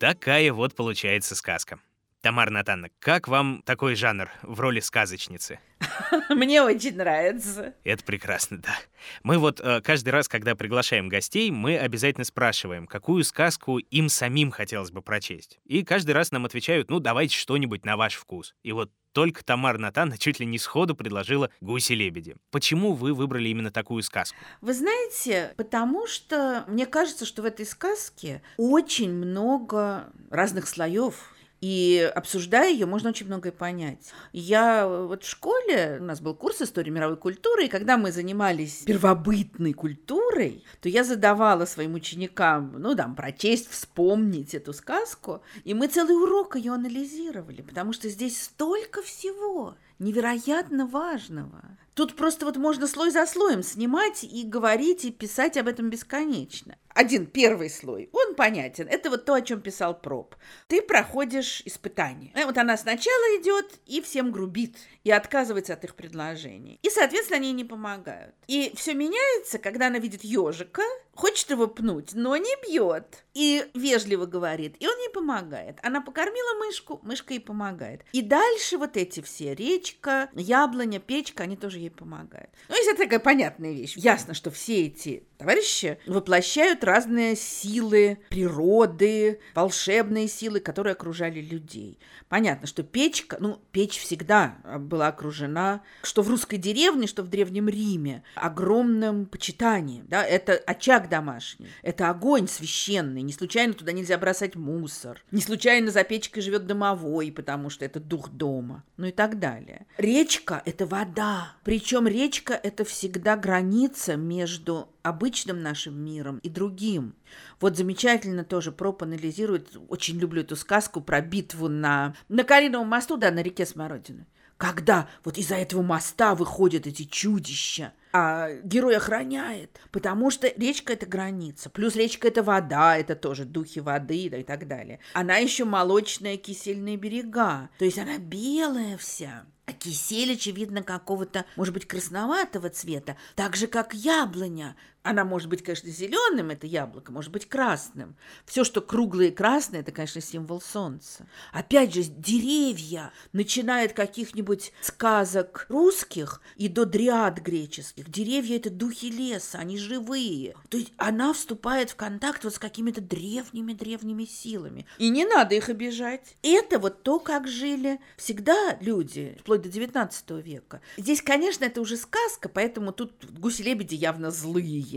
Такая 0.00 0.50
вот 0.54 0.74
получается 0.74 1.36
сказка. 1.36 1.78
Тамара 2.22 2.48
Натановна, 2.48 2.88
как 3.00 3.28
вам 3.28 3.60
такой 3.66 3.96
жанр 3.96 4.30
в 4.40 4.58
роли 4.58 4.80
сказочницы? 4.80 5.60
Мне 6.30 6.62
очень 6.62 6.96
нравится. 6.96 7.74
Это 7.84 8.02
прекрасно, 8.02 8.62
да. 8.62 8.78
Мы 9.22 9.36
вот 9.36 9.60
э, 9.60 9.82
каждый 9.82 10.08
раз, 10.08 10.26
когда 10.26 10.54
приглашаем 10.54 11.10
гостей, 11.10 11.50
мы 11.50 11.76
обязательно 11.76 12.24
спрашиваем, 12.24 12.86
какую 12.86 13.24
сказку 13.24 13.76
им 13.76 14.08
самим 14.08 14.50
хотелось 14.50 14.90
бы 14.90 15.02
прочесть. 15.02 15.60
И 15.66 15.84
каждый 15.84 16.12
раз 16.12 16.30
нам 16.30 16.46
отвечают, 16.46 16.88
ну, 16.88 16.98
давайте 16.98 17.36
что-нибудь 17.36 17.84
на 17.84 17.98
ваш 17.98 18.14
вкус. 18.14 18.54
И 18.62 18.72
вот 18.72 18.90
только 19.12 19.44
Тамара 19.44 19.78
Натановна 19.78 20.18
чуть 20.18 20.40
ли 20.40 20.46
не 20.46 20.58
сходу 20.58 20.94
предложила 20.94 21.50
«Гуси-лебеди». 21.60 22.36
Почему 22.50 22.92
вы 22.92 23.14
выбрали 23.14 23.48
именно 23.48 23.70
такую 23.70 24.02
сказку? 24.02 24.36
Вы 24.60 24.74
знаете, 24.74 25.54
потому 25.56 26.06
что 26.06 26.64
мне 26.68 26.86
кажется, 26.86 27.24
что 27.24 27.42
в 27.42 27.44
этой 27.44 27.66
сказке 27.66 28.42
очень 28.56 29.12
много 29.12 30.12
разных 30.30 30.68
слоев. 30.68 31.34
И 31.60 32.10
обсуждая 32.14 32.72
ее, 32.72 32.86
можно 32.86 33.10
очень 33.10 33.26
многое 33.26 33.52
понять. 33.52 34.12
Я 34.32 34.88
вот 34.88 35.24
в 35.24 35.28
школе, 35.28 35.98
у 36.00 36.04
нас 36.04 36.20
был 36.20 36.34
курс 36.34 36.62
истории 36.62 36.90
мировой 36.90 37.18
культуры, 37.18 37.66
и 37.66 37.68
когда 37.68 37.98
мы 37.98 38.12
занимались 38.12 38.82
первобытной 38.86 39.74
культурой, 39.74 40.64
то 40.80 40.88
я 40.88 41.04
задавала 41.04 41.66
своим 41.66 41.94
ученикам, 41.94 42.74
ну, 42.78 42.94
там, 42.94 43.14
прочесть, 43.14 43.70
вспомнить 43.70 44.54
эту 44.54 44.72
сказку, 44.72 45.42
и 45.64 45.74
мы 45.74 45.88
целый 45.88 46.16
урок 46.16 46.56
ее 46.56 46.72
анализировали, 46.72 47.60
потому 47.60 47.92
что 47.92 48.08
здесь 48.08 48.42
столько 48.42 49.02
всего 49.02 49.76
невероятно 49.98 50.86
важного. 50.86 51.62
Тут 52.00 52.16
просто 52.16 52.46
вот 52.46 52.56
можно 52.56 52.86
слой 52.86 53.10
за 53.10 53.26
слоем 53.26 53.62
снимать 53.62 54.24
и 54.24 54.42
говорить, 54.42 55.04
и 55.04 55.10
писать 55.10 55.58
об 55.58 55.68
этом 55.68 55.90
бесконечно. 55.90 56.78
один 56.94 57.26
первый 57.26 57.68
слой, 57.70 58.08
он 58.12 58.34
понятен. 58.34 58.86
Это 58.88 59.10
вот 59.10 59.24
то, 59.24 59.34
о 59.34 59.42
чем 59.42 59.60
писал 59.60 60.00
Проб. 60.00 60.34
Ты 60.66 60.80
проходишь 60.82 61.62
испытание. 61.66 62.32
Э, 62.34 62.46
Вот 62.46 62.56
она 62.58 62.76
сначала 62.76 63.40
идет 63.40 63.66
и 63.86 64.00
всем 64.00 64.32
грубит, 64.32 64.76
и 65.04 65.10
отказывается 65.10 65.74
от 65.74 65.84
их 65.84 65.94
предложений. 65.94 66.78
И, 66.82 66.90
соответственно, 66.90 67.36
они 67.36 67.52
не 67.52 67.64
помогают. 67.64 68.34
И 68.48 68.72
все 68.74 68.94
меняется, 68.94 69.58
когда 69.58 69.86
она 69.86 69.98
видит 69.98 70.24
ежика, 70.24 70.82
хочет 71.14 71.50
его 71.50 71.68
пнуть, 71.68 72.10
но 72.14 72.36
не 72.36 72.54
бьет. 72.66 73.24
И 73.34 73.64
вежливо 73.74 74.26
говорит, 74.26 74.74
и 74.80 74.86
он 74.88 74.98
ей 74.98 75.10
помогает. 75.10 75.78
Она 75.82 76.00
покормила 76.00 76.58
мышку, 76.58 76.98
мышка 77.02 77.34
ей 77.34 77.40
помогает. 77.40 78.04
И 78.12 78.22
дальше 78.22 78.76
вот 78.76 78.96
эти 78.96 79.20
все, 79.22 79.54
речка, 79.54 80.28
яблоня, 80.34 80.98
печка, 80.98 81.44
они 81.44 81.56
тоже 81.56 81.78
ей 81.78 81.89
помогают. 81.90 82.50
Ну, 82.68 82.76
если 82.76 82.92
это 82.92 83.04
такая 83.04 83.18
понятная 83.18 83.72
вещь. 83.72 83.96
Ясно, 83.96 84.34
что 84.34 84.50
все 84.50 84.86
эти 84.86 85.24
товарищи 85.38 85.98
воплощают 86.06 86.84
разные 86.84 87.36
силы 87.36 88.18
природы, 88.28 89.40
волшебные 89.54 90.28
силы, 90.28 90.60
которые 90.60 90.92
окружали 90.92 91.40
людей. 91.40 91.98
Понятно, 92.28 92.66
что 92.66 92.82
печка, 92.82 93.38
ну, 93.40 93.60
печь 93.72 93.98
всегда 93.98 94.58
была 94.78 95.08
окружена, 95.08 95.82
что 96.02 96.22
в 96.22 96.28
русской 96.28 96.58
деревне, 96.58 97.06
что 97.06 97.22
в 97.22 97.28
Древнем 97.28 97.68
Риме, 97.68 98.22
огромным 98.34 99.26
почитанием. 99.26 100.06
Да? 100.08 100.24
Это 100.24 100.52
очаг 100.54 101.08
домашний, 101.08 101.68
это 101.82 102.10
огонь 102.10 102.46
священный, 102.46 103.22
не 103.22 103.32
случайно 103.32 103.72
туда 103.74 103.92
нельзя 103.92 104.18
бросать 104.18 104.56
мусор, 104.56 105.22
не 105.30 105.40
случайно 105.40 105.90
за 105.90 106.04
печкой 106.04 106.42
живет 106.42 106.66
домовой, 106.66 107.32
потому 107.32 107.70
что 107.70 107.84
это 107.84 107.98
дух 107.98 108.28
дома, 108.28 108.84
ну 108.96 109.06
и 109.06 109.12
так 109.12 109.38
далее. 109.38 109.86
Речка– 109.96 110.62
это 110.64 110.86
вода, 110.86 111.56
причем 111.80 112.06
речка– 112.06 112.60
это 112.62 112.84
всегда 112.84 113.38
граница 113.38 114.16
между 114.16 114.90
обычным 115.02 115.62
нашим 115.62 115.98
миром 115.98 116.38
и 116.42 116.50
другим. 116.50 117.14
Вот 117.58 117.78
замечательно 117.78 118.44
тоже 118.44 118.70
Проп 118.70 119.02
анализирует, 119.02 119.78
очень 119.88 120.18
люблю 120.18 120.42
эту 120.42 120.56
сказку 120.56 121.00
про 121.00 121.22
битву 121.22 121.68
на, 121.68 122.14
на 122.28 122.44
Калиновом 122.44 122.86
мосту, 122.86 123.16
да, 123.16 123.30
на 123.30 123.42
реке 123.42 123.64
Смородины. 123.64 124.26
Когда 124.58 125.08
вот 125.24 125.38
из-за 125.38 125.54
этого 125.54 125.80
моста 125.80 126.34
выходят 126.34 126.86
эти 126.86 127.04
чудища, 127.04 127.94
а 128.12 128.50
герой 128.62 128.98
охраняет, 128.98 129.80
потому 129.90 130.30
что 130.30 130.52
речка– 130.54 130.92
это 130.94 131.06
граница. 131.06 131.70
Плюс 131.70 131.96
речка– 131.96 132.28
это 132.28 132.42
вода, 132.42 132.98
это 132.98 133.16
тоже 133.16 133.46
духи 133.46 133.78
воды 133.78 134.28
да, 134.30 134.36
и 134.36 134.42
так 134.42 134.68
далее. 134.68 135.00
Она 135.14 135.38
еще 135.38 135.64
молочная, 135.64 136.36
кисельные 136.36 136.98
берега, 136.98 137.70
то 137.78 137.86
есть 137.86 137.98
она 137.98 138.18
белая 138.18 138.98
вся. 138.98 139.46
А 139.70 139.72
кисель, 139.72 140.32
очевидно, 140.32 140.82
какого-то, 140.82 141.44
может 141.54 141.72
быть, 141.72 141.86
красноватого 141.86 142.70
цвета, 142.70 143.16
так 143.36 143.54
же, 143.54 143.68
как 143.68 143.94
яблоня. 143.94 144.74
Она 145.02 145.24
может 145.24 145.48
быть, 145.48 145.62
конечно, 145.62 145.88
зеленым, 145.88 146.50
это 146.50 146.66
яблоко, 146.66 147.10
может 147.10 147.32
быть, 147.32 147.48
красным. 147.48 148.16
Все, 148.44 148.64
что 148.64 148.82
круглое 148.82 149.28
и 149.28 149.30
красное, 149.30 149.80
это, 149.80 149.92
конечно, 149.92 150.20
символ 150.20 150.60
солнца. 150.60 151.26
Опять 151.52 151.94
же, 151.94 152.02
деревья, 152.02 153.10
начиная 153.32 153.86
от 153.86 153.94
каких-нибудь 153.94 154.72
сказок 154.82 155.64
русских 155.70 156.42
и 156.56 156.68
до 156.68 156.84
дриад 156.84 157.38
греческих. 157.38 158.10
Деревья– 158.10 158.56
это 158.58 158.68
духи 158.68 159.10
леса, 159.10 159.58
они 159.58 159.78
живые. 159.78 160.54
То 160.68 160.76
есть 160.76 160.92
она 160.98 161.32
вступает 161.32 161.90
в 161.90 161.96
контакт 161.96 162.44
вот 162.44 162.54
с 162.54 162.58
какими-то 162.58 163.00
древними-древними 163.00 164.26
силами. 164.26 164.86
И 164.98 165.08
не 165.08 165.24
надо 165.24 165.54
их 165.54 165.70
обижать. 165.70 166.36
Это 166.42 166.78
вот 166.78 167.02
то, 167.02 167.20
как 167.20 167.48
жили 167.48 168.00
всегда 168.18 168.76
люди, 168.82 169.38
вплоть 169.40 169.62
до 169.62 169.70
19 169.70 170.30
века. 170.44 170.82
Здесь, 170.98 171.22
конечно, 171.22 171.64
это 171.64 171.80
уже 171.80 171.96
сказка, 171.96 172.50
поэтому 172.50 172.92
тут 172.92 173.12
гуси-лебеди 173.24 173.94
явно 173.94 174.30
злые. 174.30 174.89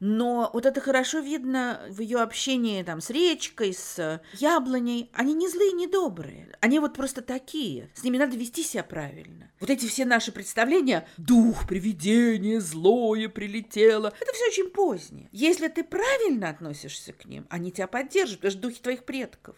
Но 0.00 0.50
вот 0.52 0.66
это 0.66 0.80
хорошо 0.80 1.20
видно 1.20 1.82
в 1.88 2.00
ее 2.00 2.20
общении 2.20 2.82
там 2.82 3.00
с 3.00 3.10
речкой, 3.10 3.74
с 3.74 4.22
яблоней. 4.34 5.10
Они 5.12 5.34
не 5.34 5.48
злые, 5.48 5.72
не 5.72 5.86
добрые. 5.86 6.56
Они 6.60 6.78
вот 6.78 6.94
просто 6.94 7.22
такие. 7.22 7.90
С 7.94 8.04
ними 8.04 8.18
надо 8.18 8.36
вести 8.36 8.62
себя 8.62 8.84
правильно. 8.84 9.50
Вот 9.60 9.68
эти 9.68 9.86
все 9.86 10.04
наши 10.04 10.32
представления 10.32 11.06
«дух, 11.18 11.66
привидение, 11.68 12.60
злое 12.60 13.28
прилетело»– 13.28 14.12
это 14.20 14.32
все 14.32 14.46
очень 14.46 14.70
позднее. 14.70 15.28
Если 15.32 15.68
ты 15.68 15.84
правильно 15.84 16.48
относишься 16.48 17.12
к 17.12 17.26
ним, 17.26 17.46
они 17.50 17.70
тебя 17.70 17.86
поддержат, 17.86 18.38
потому 18.38 18.52
что 18.52 18.60
духи 18.60 18.80
твоих 18.80 19.04
предков. 19.04 19.56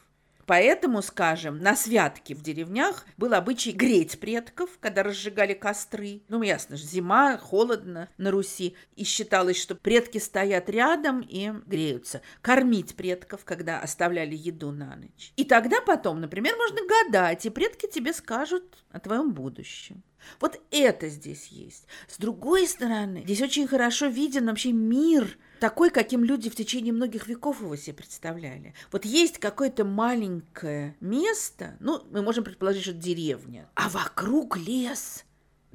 Поэтому, 0.53 1.01
скажем, 1.01 1.61
на 1.61 1.75
святке 1.75 2.35
в 2.35 2.43
деревнях 2.43 3.07
был 3.17 3.33
обычай 3.33 3.73
греть 3.73 4.21
предков, 4.21 4.69
когда 4.81 5.03
разжигали 5.03 5.55
костры. 5.55 6.21
Ну, 6.29 6.43
ясно 6.43 6.77
же, 6.77 6.85
зима, 6.85 7.39
холодно 7.39 8.11
на 8.19 8.31
Руси. 8.31 8.77
И 8.95 9.05
считалось, 9.05 9.59
что 9.59 9.75
предки 9.75 10.19
стоят 10.19 10.69
рядом 10.69 11.23
и 11.23 11.51
греются. 11.65 12.21
Кормить 12.43 12.97
предков, 12.97 13.47
когда 13.47 13.79
оставляли 13.79 14.37
еду 14.37 14.73
на 14.73 14.95
ночь. 14.95 15.33
И 15.37 15.45
тогда 15.45 15.81
потом, 15.81 16.21
например, 16.21 16.55
можно 16.59 16.81
гадать, 16.87 17.47
и 17.47 17.49
предки 17.49 17.89
тебе 17.91 18.13
скажут 18.13 18.85
о 18.91 19.01
твоем 19.01 19.33
будущем. 19.33 20.03
Вот 20.39 20.61
это 20.71 21.09
здесь 21.09 21.47
есть. 21.47 21.87
С 22.09 22.19
другой 22.19 22.67
стороны, 22.69 23.23
здесь 23.25 23.41
очень 23.41 23.67
хорошо 23.67 24.09
виден 24.09 24.49
вообще 24.49 24.73
мир 24.73 25.39
такой, 25.63 25.91
каким 25.91 26.25
люди 26.25 26.51
в 26.51 26.57
течение 26.57 26.93
многих 26.93 27.29
веков 27.29 27.61
его 27.61 27.77
себе 27.77 27.95
представляли. 27.95 28.75
Вот 28.91 29.05
есть 29.05 29.39
какое-то 29.39 29.85
маленькое 29.85 30.97
место, 30.99 31.77
ну, 31.79 32.03
мы 32.11 32.21
можем 32.21 32.43
предположить, 32.43 32.83
что 32.83 32.93
деревня, 32.93 33.69
а 33.77 33.89
вокруг 33.89 34.57
лес. 34.57 35.25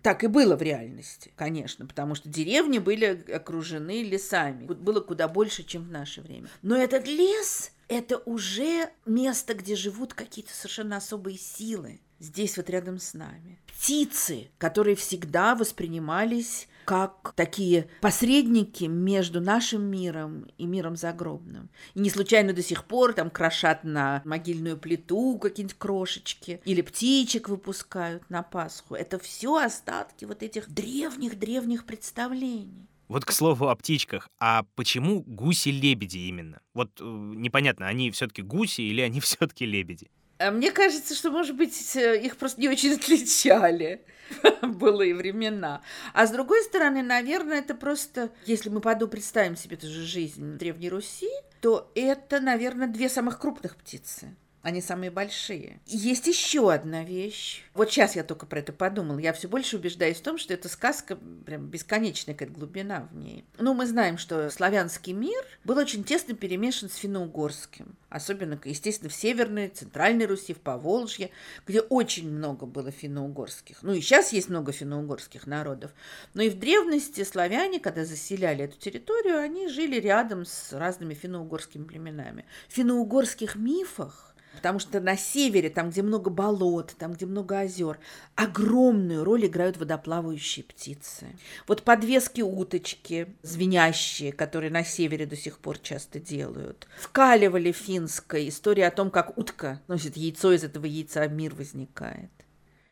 Так 0.01 0.25
и 0.25 0.27
было 0.27 0.57
в 0.57 0.61
реальности, 0.61 1.31
конечно, 1.37 1.85
потому 1.85 2.15
что 2.15 2.27
деревни 2.27 2.79
были 2.79 3.31
окружены 3.31 4.03
лесами. 4.03 4.65
Было 4.65 4.99
куда 4.99 5.29
больше, 5.29 5.63
чем 5.63 5.83
в 5.85 5.89
наше 5.89 6.19
время. 6.19 6.49
Но 6.61 6.75
этот 6.75 7.07
лес– 7.07 7.71
это 7.87 8.17
уже 8.17 8.89
место, 9.05 9.53
где 9.53 9.77
живут 9.77 10.13
какие-то 10.13 10.53
совершенно 10.53 10.97
особые 10.97 11.37
силы. 11.37 12.01
Здесь 12.19 12.57
вот 12.57 12.69
рядом 12.69 12.99
с 12.99 13.13
нами. 13.13 13.57
Птицы, 13.67 14.49
которые 14.57 14.97
всегда 14.97 15.55
воспринимались 15.55 16.67
как 16.87 17.33
такие 17.35 17.89
посредники 17.99 18.85
между 18.85 19.41
нашим 19.41 19.83
миром 19.83 20.47
и 20.57 20.65
миром 20.65 20.95
загробным. 20.95 21.69
И 21.95 21.99
не 21.99 22.09
случайно 22.09 22.53
до 22.53 22.63
сих 22.63 22.85
пор 22.85 23.11
там 23.11 23.29
крошат 23.29 23.83
на 23.83 24.21
могильную 24.23 24.77
плиту 24.77 25.37
какие-нибудь 25.37 25.77
крошечки 25.77 26.61
или 26.63 26.81
птичек 26.81 27.49
выпускают 27.49 28.29
на 28.29 28.41
Пасху. 28.41 28.95
Это 28.95 29.19
все 29.19 29.57
остатки 29.57 30.23
вот 30.23 30.43
этих 30.43 30.69
древних-древних 30.69 31.85
представлений. 31.85 32.87
Вот 33.09 33.25
к 33.25 33.33
слову 33.33 33.67
о 33.67 33.75
птичках. 33.75 34.29
А 34.39 34.63
почему 34.75 35.23
гуси-лебеди 35.23 36.19
именно? 36.19 36.61
Вот 36.73 37.01
э, 37.01 37.03
непонятно, 37.03 37.87
они 37.87 38.11
все-таки 38.11 38.41
гуси 38.41 38.79
или 38.79 39.01
они 39.01 39.19
все-таки 39.21 39.65
лебеди? 39.65 40.09
А 40.39 40.51
мне 40.51 40.71
кажется, 40.71 41.15
что, 41.15 41.31
может 41.31 41.55
быть, 41.55 41.95
их 41.95 42.37
просто 42.37 42.61
не 42.61 42.69
очень 42.69 42.93
отличали 42.95 44.05
былые 44.61 45.15
времена. 45.15 45.81
А 46.13 46.27
с 46.27 46.31
другой 46.31 46.63
стороны, 46.63 47.01
наверное, 47.01 47.59
это 47.59 47.75
просто, 47.75 48.31
если 48.45 48.69
мы 48.69 48.81
поду 48.81 49.07
представим 49.07 49.55
себе 49.55 49.77
ту 49.77 49.87
же 49.87 50.03
жизнь 50.03 50.53
в 50.53 50.57
Древней 50.57 50.89
Руси, 50.89 51.29
то 51.61 51.91
это, 51.95 52.39
наверное, 52.39 52.87
две 52.87 53.09
самых 53.09 53.39
крупных 53.39 53.75
птицы. 53.77 54.35
Они 54.63 54.81
самые 54.81 55.11
большие. 55.11 55.79
Есть 55.85 56.27
еще 56.27 56.73
одна 56.73 57.03
вещь. 57.03 57.63
Вот 57.73 57.89
сейчас 57.89 58.15
я 58.15 58.23
только 58.23 58.45
про 58.45 58.59
это 58.59 58.73
подумала. 58.73 59.19
Я 59.19 59.31
все 59.31 59.47
больше 59.47 59.77
убеждаюсь 59.77 60.17
в 60.17 60.23
том, 60.23 60.37
что 60.37 60.53
эта 60.53 60.67
сказка 60.67 61.17
прям 61.45 61.67
бесконечная 61.67 62.35
какая-то 62.35 62.53
глубина 62.53 63.07
в 63.11 63.15
ней. 63.15 63.45
Ну, 63.59 63.73
мы 63.73 63.85
знаем, 63.85 64.17
что 64.17 64.49
славянский 64.49 65.13
мир 65.13 65.41
был 65.63 65.77
очень 65.77 66.03
тесно 66.03 66.33
перемешан 66.33 66.89
с 66.89 66.95
финно-угорским. 66.95 67.95
Особенно, 68.09 68.59
естественно, 68.65 69.09
в 69.09 69.13
Северной, 69.13 69.69
Центральной 69.69 70.25
Руси, 70.25 70.53
в 70.53 70.59
Поволжье, 70.59 71.29
где 71.65 71.81
очень 71.81 72.29
много 72.29 72.65
было 72.65 72.91
финно-угорских. 72.91 73.83
Ну, 73.83 73.93
и 73.93 74.01
сейчас 74.01 74.33
есть 74.33 74.49
много 74.49 74.71
финно-угорских 74.71 75.45
народов. 75.45 75.91
Но 76.33 76.41
и 76.41 76.49
в 76.49 76.57
древности 76.57 77.23
славяне, 77.23 77.79
когда 77.79 78.05
заселяли 78.05 78.65
эту 78.65 78.77
территорию, 78.77 79.37
они 79.39 79.69
жили 79.69 79.99
рядом 79.99 80.45
с 80.45 80.73
разными 80.73 81.13
финно-угорскими 81.13 81.85
племенами. 81.85 82.45
В 82.67 82.73
финно-угорских 82.73 83.55
мифах 83.55 84.33
Потому 84.57 84.79
что 84.79 84.99
на 84.99 85.15
севере, 85.15 85.69
там, 85.69 85.91
где 85.91 86.01
много 86.01 86.31
болот, 86.31 86.95
там, 86.97 87.13
где 87.13 87.27
много 87.27 87.59
озер, 87.59 87.99
огромную 88.33 89.23
роль 89.23 89.45
играют 89.45 89.77
водоплавающие 89.77 90.65
птицы. 90.65 91.27
Вот 91.67 91.83
подвески 91.83 92.41
уточки, 92.41 93.35
звенящие, 93.43 94.31
которые 94.31 94.71
на 94.71 94.83
севере 94.83 95.27
до 95.27 95.35
сих 95.35 95.59
пор 95.59 95.77
часто 95.77 96.19
делают. 96.19 96.87
Вкаливали 96.99 97.71
финская 97.71 98.47
история 98.47 98.87
о 98.87 98.91
том, 98.91 99.11
как 99.11 99.37
утка 99.37 99.79
носит 99.87 100.17
яйцо, 100.17 100.51
из 100.51 100.63
этого 100.63 100.87
яйца 100.87 101.27
мир 101.27 101.53
возникает. 101.53 102.31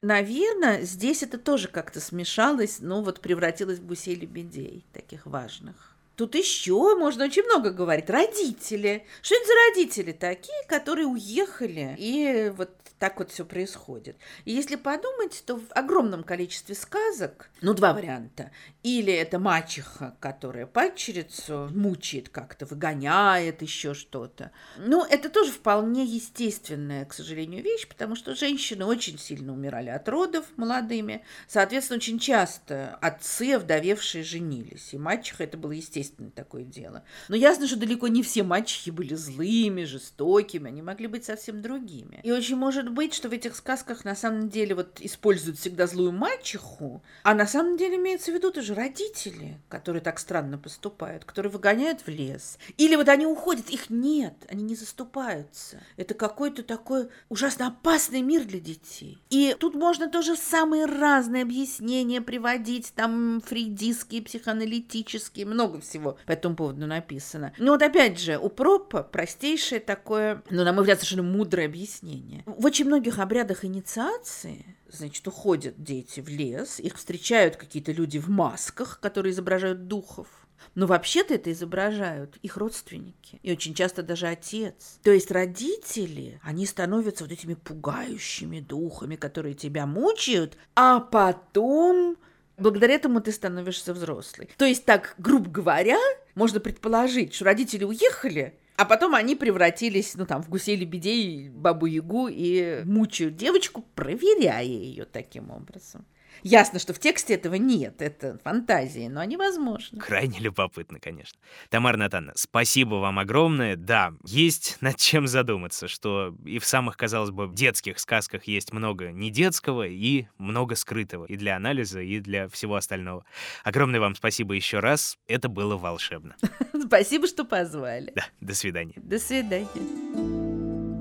Наверное, 0.04 0.84
здесь 0.84 1.24
это 1.24 1.40
тоже 1.40 1.68
как-то 1.68 2.00
смешалось, 2.00 2.78
но 2.80 3.02
вот 3.02 3.22
превратилось 3.22 3.80
в 3.80 3.88
гусей-лебедей, 3.88 4.86
таких 4.94 5.26
важных. 5.26 5.95
Тут 6.16 6.36
еще 6.36 6.96
можно 6.98 7.26
очень 7.26 7.44
много 7.44 7.72
говорить. 7.72 8.10
Родители. 8.10 9.06
Что 9.22 9.36
это 9.36 9.48
за 9.48 9.54
родители 9.70 10.12
такие, 10.12 10.64
которые 10.68 11.08
уехали? 11.08 11.96
И 11.98 12.52
вот 12.56 12.70
так 13.00 13.20
вот 13.20 13.32
все 13.32 13.46
происходит. 13.46 14.16
И 14.46 14.52
если 14.52 14.76
подумать, 14.76 15.44
то 15.46 15.58
в 15.58 15.72
огромном 15.72 16.24
количестве 16.24 16.76
сказок, 16.76 17.50
ну, 17.62 17.74
два 17.74 17.94
варианта. 17.94 18.52
Или 18.84 19.12
это 19.14 19.38
мачеха, 19.38 20.16
которая 20.20 20.66
падчерицу 20.66 21.70
мучает 21.74 22.30
как-то, 22.30 22.66
выгоняет 22.66 23.62
еще 23.62 23.94
что-то. 23.94 24.52
Ну, 24.78 25.04
это 25.04 25.30
тоже 25.30 25.52
вполне 25.52 26.06
естественная, 26.06 27.06
к 27.06 27.14
сожалению, 27.14 27.64
вещь, 27.64 27.88
потому 27.88 28.16
что 28.16 28.34
женщины 28.34 28.86
очень 28.86 29.20
сильно 29.20 29.52
умирали 29.52 29.90
от 29.90 30.08
родов 30.08 30.46
молодыми. 30.56 31.24
Соответственно, 31.48 31.98
очень 31.98 32.20
часто 32.20 32.98
отцы, 33.02 33.54
овдовевшие, 33.54 34.24
женились. 34.24 34.94
И 34.94 34.98
мачеха 34.98 35.44
это 35.44 35.58
было 35.58 35.74
естественное 36.06 36.32
такое 36.32 36.64
дело. 36.64 37.04
Но 37.30 37.36
ясно, 37.36 37.68
что 37.68 37.78
далеко 37.78 38.08
не 38.08 38.24
все 38.24 38.44
мачехи 38.44 38.90
были 38.90 39.16
злыми, 39.16 39.84
жестокими. 39.84 40.68
Они 40.68 40.82
могли 40.82 41.08
быть 41.08 41.26
совсем 41.26 41.62
другими. 41.62 42.20
И 42.24 42.32
очень 42.32 42.56
может 42.56 42.90
быть, 42.90 43.14
что 43.14 43.30
в 43.30 43.34
этих 43.34 43.56
сказках 43.56 44.06
на 44.06 44.16
самом 44.16 44.50
деле 44.50 44.76
вот 44.76 45.00
используют 45.00 45.58
всегда 45.58 45.88
злую 45.88 46.12
мачеху, 46.12 47.02
а 47.24 47.34
на 47.34 47.48
самом 47.48 47.78
деле 47.78 47.96
имеется 47.96 48.32
в 48.32 48.36
виду 48.36 48.52
тоже 48.52 48.74
родители, 48.74 49.60
которые 49.70 50.02
так 50.02 50.20
странно 50.20 50.58
поступают, 50.58 51.26
которые 51.26 51.52
выгоняют 51.52 52.02
в 52.02 52.08
лес. 52.08 52.58
Или 52.78 52.96
вот 52.96 53.10
они 53.10 53.26
уходят, 53.26 53.70
их 53.70 53.90
нет, 53.90 54.34
они 54.50 54.64
не 54.64 54.76
заступаются. 54.76 55.82
Это 55.98 56.14
какой-то 56.14 56.64
такой 56.64 57.10
ужасно 57.30 57.68
опасный 57.68 58.22
мир 58.22 58.46
для 58.46 58.60
детей. 58.60 59.18
И 59.30 59.56
тут 59.60 59.76
можно 59.76 60.10
тоже 60.10 60.36
самые 60.36 60.86
разные 60.86 61.44
объяснения 61.44 62.22
приводить, 62.22 62.94
там 62.96 63.42
фрейдистские, 63.42 64.22
психоаналитические, 64.22 65.46
много 65.46 65.80
всего 65.82 65.95
по 66.00 66.32
этому 66.32 66.56
поводу 66.56 66.86
написано. 66.88 67.54
Но 67.58 67.74
вот 67.74 67.82
опять 67.82 68.20
же, 68.20 68.38
у 68.38 68.50
Пропа 68.50 69.04
простейшее 69.04 69.80
такое, 69.80 70.42
ну, 70.50 70.64
на 70.64 70.74
мой 70.74 70.84
взгляд, 70.84 71.00
совершенно 71.00 71.24
мудрое 71.24 71.68
объяснение. 71.68 72.44
В 72.46 72.66
очень 72.66 72.86
многих 72.86 73.20
обрядах 73.20 73.66
инициации 73.66 74.76
значит, 74.90 75.28
уходят 75.28 75.76
дети 75.78 76.22
в 76.22 76.30
лес, 76.30 76.80
их 76.80 76.96
встречают 76.96 77.56
какие-то 77.58 77.92
люди 77.92 78.18
в 78.18 78.30
масках, 78.30 79.00
которые 79.00 79.34
изображают 79.34 79.88
духов. 79.88 80.28
Но 80.74 80.88
вообще-то 80.88 81.34
это 81.36 81.52
изображают 81.52 82.38
их 82.42 82.58
родственники. 82.58 83.40
И 83.44 83.52
очень 83.52 83.74
часто 83.74 84.04
даже 84.04 84.28
отец. 84.28 85.00
То 85.04 85.12
есть 85.12 85.32
родители, 85.32 86.40
они 86.44 86.66
становятся 86.66 87.24
вот 87.24 87.32
этими 87.32 87.54
пугающими 87.54 88.60
духами, 88.62 89.16
которые 89.16 89.54
тебя 89.54 89.86
мучают, 89.86 90.58
а 90.76 91.00
потом 91.00 92.18
Благодаря 92.58 92.96
этому 92.96 93.22
ты 93.22 93.32
становишься 93.32 93.94
взрослый. 93.94 94.50
То 94.58 94.66
есть 94.66 94.86
так, 94.86 95.16
грубо 95.18 95.50
говоря, 95.50 95.98
можно 96.36 96.60
предположить, 96.60 97.34
что 97.34 97.46
родители 97.46 97.84
уехали, 97.84 98.58
а 98.78 98.86
потом 98.86 99.16
они 99.16 99.36
превратились, 99.36 100.16
ну, 100.16 100.26
там, 100.26 100.44
в 100.44 100.50
гусей-лебедей, 100.50 101.50
бабу-ягу 101.50 102.28
и 102.30 102.84
мучают 102.84 103.36
девочку, 103.38 103.86
проверяя 103.96 104.64
ее 104.64 105.06
таким 105.06 105.50
образом. 105.50 106.06
Ясно, 106.44 106.80
что 106.80 106.94
в 106.94 107.00
тексте 107.00 107.34
этого 107.36 107.56
нет, 107.56 108.02
это 108.02 108.40
фантазии, 108.44 109.08
но 109.08 109.22
они 109.22 109.38
возможны. 109.38 110.00
Крайне 110.00 110.40
любопытно, 110.40 111.00
конечно. 111.00 111.40
Тамара 111.70 111.98
Натановна, 111.98 112.34
спасибо 112.36 112.96
вам 112.96 113.20
огромное. 113.20 113.76
Да, 113.76 114.14
есть 114.24 114.78
над 114.82 114.98
чем 114.98 115.28
задуматься, 115.28 115.88
что 115.88 116.36
и 116.46 116.60
в 116.60 116.66
самых, 116.66 116.98
казалось 116.98 117.32
бы, 117.32 117.50
детских 117.52 118.00
сказках 118.00 118.46
есть 118.46 118.74
много 118.74 119.12
недетского 119.12 119.88
и 119.88 120.28
много 120.38 120.76
скрытого 120.76 121.26
и 121.26 121.36
для 121.36 121.56
анализа, 121.56 122.02
и 122.02 122.20
для 122.20 122.48
всего 122.50 122.76
остального. 122.76 123.26
Огромное 123.64 124.00
вам 124.00 124.16
спасибо 124.16 124.54
еще 124.54 124.80
раз. 124.80 125.18
Это 125.28 125.50
было 125.50 125.78
волшебно. 125.78 126.36
Спасибо, 126.86 127.28
что 127.28 127.46
позвали. 127.46 128.12
Да, 128.16 128.26
до 128.42 128.54
свидания. 128.54 128.94
До 128.98 129.18
свидания. 129.18 129.68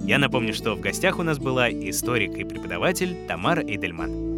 Я 0.06 0.18
напомню, 0.18 0.54
что 0.54 0.74
в 0.74 0.80
гостях 0.80 1.18
у 1.18 1.22
нас 1.22 1.38
была 1.38 1.70
историк 1.70 2.36
и 2.36 2.44
преподаватель 2.44 3.26
Тамара 3.26 3.62
Эйдельман. 3.62 4.33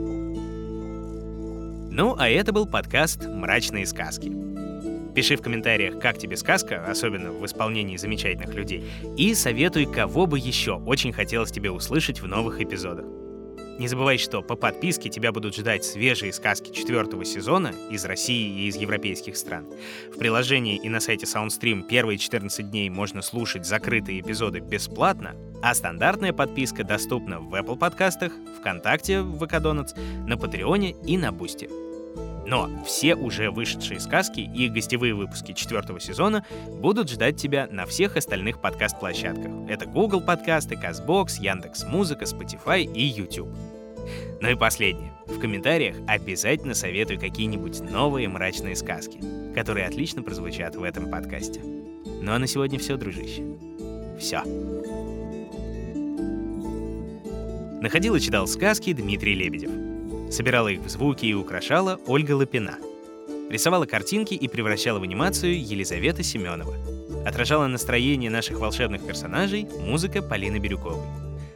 Ну, 1.97 2.15
а 2.19 2.29
это 2.29 2.53
был 2.53 2.67
подкаст 2.67 3.27
«Мрачные 3.27 3.87
сказки». 3.87 4.31
Пиши 5.15 5.35
в 5.35 5.41
комментариях, 5.41 5.99
как 5.99 6.19
тебе 6.19 6.37
сказка, 6.37 6.85
особенно 6.87 7.33
в 7.33 7.47
исполнении 7.47 7.97
замечательных 7.97 8.55
людей, 8.55 8.85
и 9.17 9.33
советуй, 9.33 9.87
кого 9.87 10.27
бы 10.27 10.39
еще 10.39 10.73
очень 10.73 11.15
хотелось 11.15 11.51
тебе 11.51 11.71
услышать 11.71 12.21
в 12.21 12.27
новых 12.27 12.61
эпизодах. 12.61 13.07
Не 13.79 13.89
забывай, 13.89 14.19
что 14.19 14.43
по 14.43 14.57
подписке 14.57 15.09
тебя 15.09 15.33
будут 15.33 15.57
ждать 15.57 15.87
свежие 15.87 16.35
сказки 16.35 16.71
четвертого 16.71 17.25
сезона 17.25 17.73
из 17.91 18.05
России 18.05 18.65
и 18.65 18.69
из 18.69 18.77
европейских 18.77 19.35
стран. 19.35 19.67
В 20.15 20.19
приложении 20.19 20.77
и 20.77 20.91
на 20.91 21.01
сайте 21.01 21.25
SoundStream 21.25 21.89
первые 21.89 22.19
14 22.19 22.71
дней 22.71 22.91
можно 22.91 23.23
слушать 23.23 23.65
закрытые 23.65 24.21
эпизоды 24.21 24.61
бесплатно, 24.61 25.35
а 25.63 25.75
стандартная 25.75 26.35
подписка 26.35 26.85
доступна 26.85 27.41
в 27.41 27.55
Apple 27.55 27.79
подкастах, 27.79 28.35
ВКонтакте 28.61 29.23
в 29.23 29.39
VK 29.39 29.53
Donut, 29.53 29.95
на 30.27 30.37
Патреоне 30.37 30.95
и 31.07 31.17
на 31.17 31.33
Бусти. 31.33 31.86
Но 32.47 32.71
все 32.85 33.15
уже 33.17 33.51
вышедшие 33.51 33.99
сказки 33.99 34.41
и 34.41 34.69
гостевые 34.69 35.15
выпуски 35.15 35.53
четвертого 35.53 35.99
сезона 35.99 36.45
будут 36.81 37.11
ждать 37.11 37.37
тебя 37.37 37.69
на 37.71 37.87
всех 37.87 38.17
остальных 38.17 38.61
подкаст-площадках. 38.61 39.69
Это 39.69 39.87
Google 39.87 40.21
подкасты, 40.21 40.77
CastBox, 40.77 41.41
Яндекс 41.41 41.85
Музыка, 41.85 42.25
Spotify 42.25 42.85
и 42.85 43.03
YouTube. 43.03 43.49
Ну 44.41 44.49
и 44.49 44.55
последнее. 44.55 45.13
В 45.27 45.41
комментариях 45.41 45.97
обязательно 46.07 46.75
советуй 46.75 47.17
какие-нибудь 47.17 47.81
новые 47.81 48.29
мрачные 48.29 48.77
сказки, 48.77 49.21
которые 49.55 49.87
отлично 49.87 50.23
прозвучат 50.23 50.77
в 50.77 50.83
этом 50.85 51.11
подкасте. 51.11 51.61
Ну 51.61 52.33
а 52.33 52.39
на 52.39 52.47
сегодня 52.47 52.79
все, 52.79 52.97
дружище. 52.97 53.43
Все. 54.21 54.43
Находил 57.81 58.15
и 58.15 58.21
читал 58.21 58.47
сказки 58.47 58.93
Дмитрий 58.93 59.35
Лебедев. 59.35 59.86
Собирала 60.31 60.69
их 60.69 60.81
в 60.81 60.89
звуки 60.89 61.27
и 61.27 61.35
украшала 61.35 62.01
Ольга 62.07 62.33
Лапина. 62.33 62.79
Рисовала 63.49 63.87
картинки 63.87 64.35
и 64.35 64.49
превращала 64.49 64.99
в 64.99 65.03
анимацию 65.03 65.61
Елизавета 65.61 66.23
Семенова. 66.23 66.75
Отражала 67.25 67.67
настроение 67.67 68.31
наших 68.31 68.59
волшебных 68.59 69.07
персонажей 69.07 69.69
музыка 69.81 70.23
Полины 70.23 70.59
Бирюковой. 70.59 71.07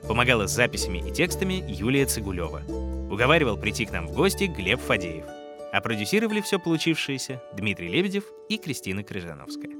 Помогала 0.06 0.46
с 0.46 0.54
записями 0.54 1.02
и 1.08 1.12
текстами 1.12 1.64
Юлия 1.68 2.06
Цигулева. 2.06 2.62
Уговаривал 3.10 3.56
прийти 3.56 3.86
к 3.86 3.92
нам 3.92 4.06
в 4.06 4.12
гости 4.12 4.44
Глеб 4.44 4.80
Фадеев. 4.80 5.24
А 5.72 5.80
продюсировали 5.80 6.40
все 6.40 6.58
получившееся 6.58 7.42
Дмитрий 7.56 7.88
Лебедев 7.88 8.24
и 8.48 8.58
Кристина 8.58 9.04
Крыжановская. 9.04 9.79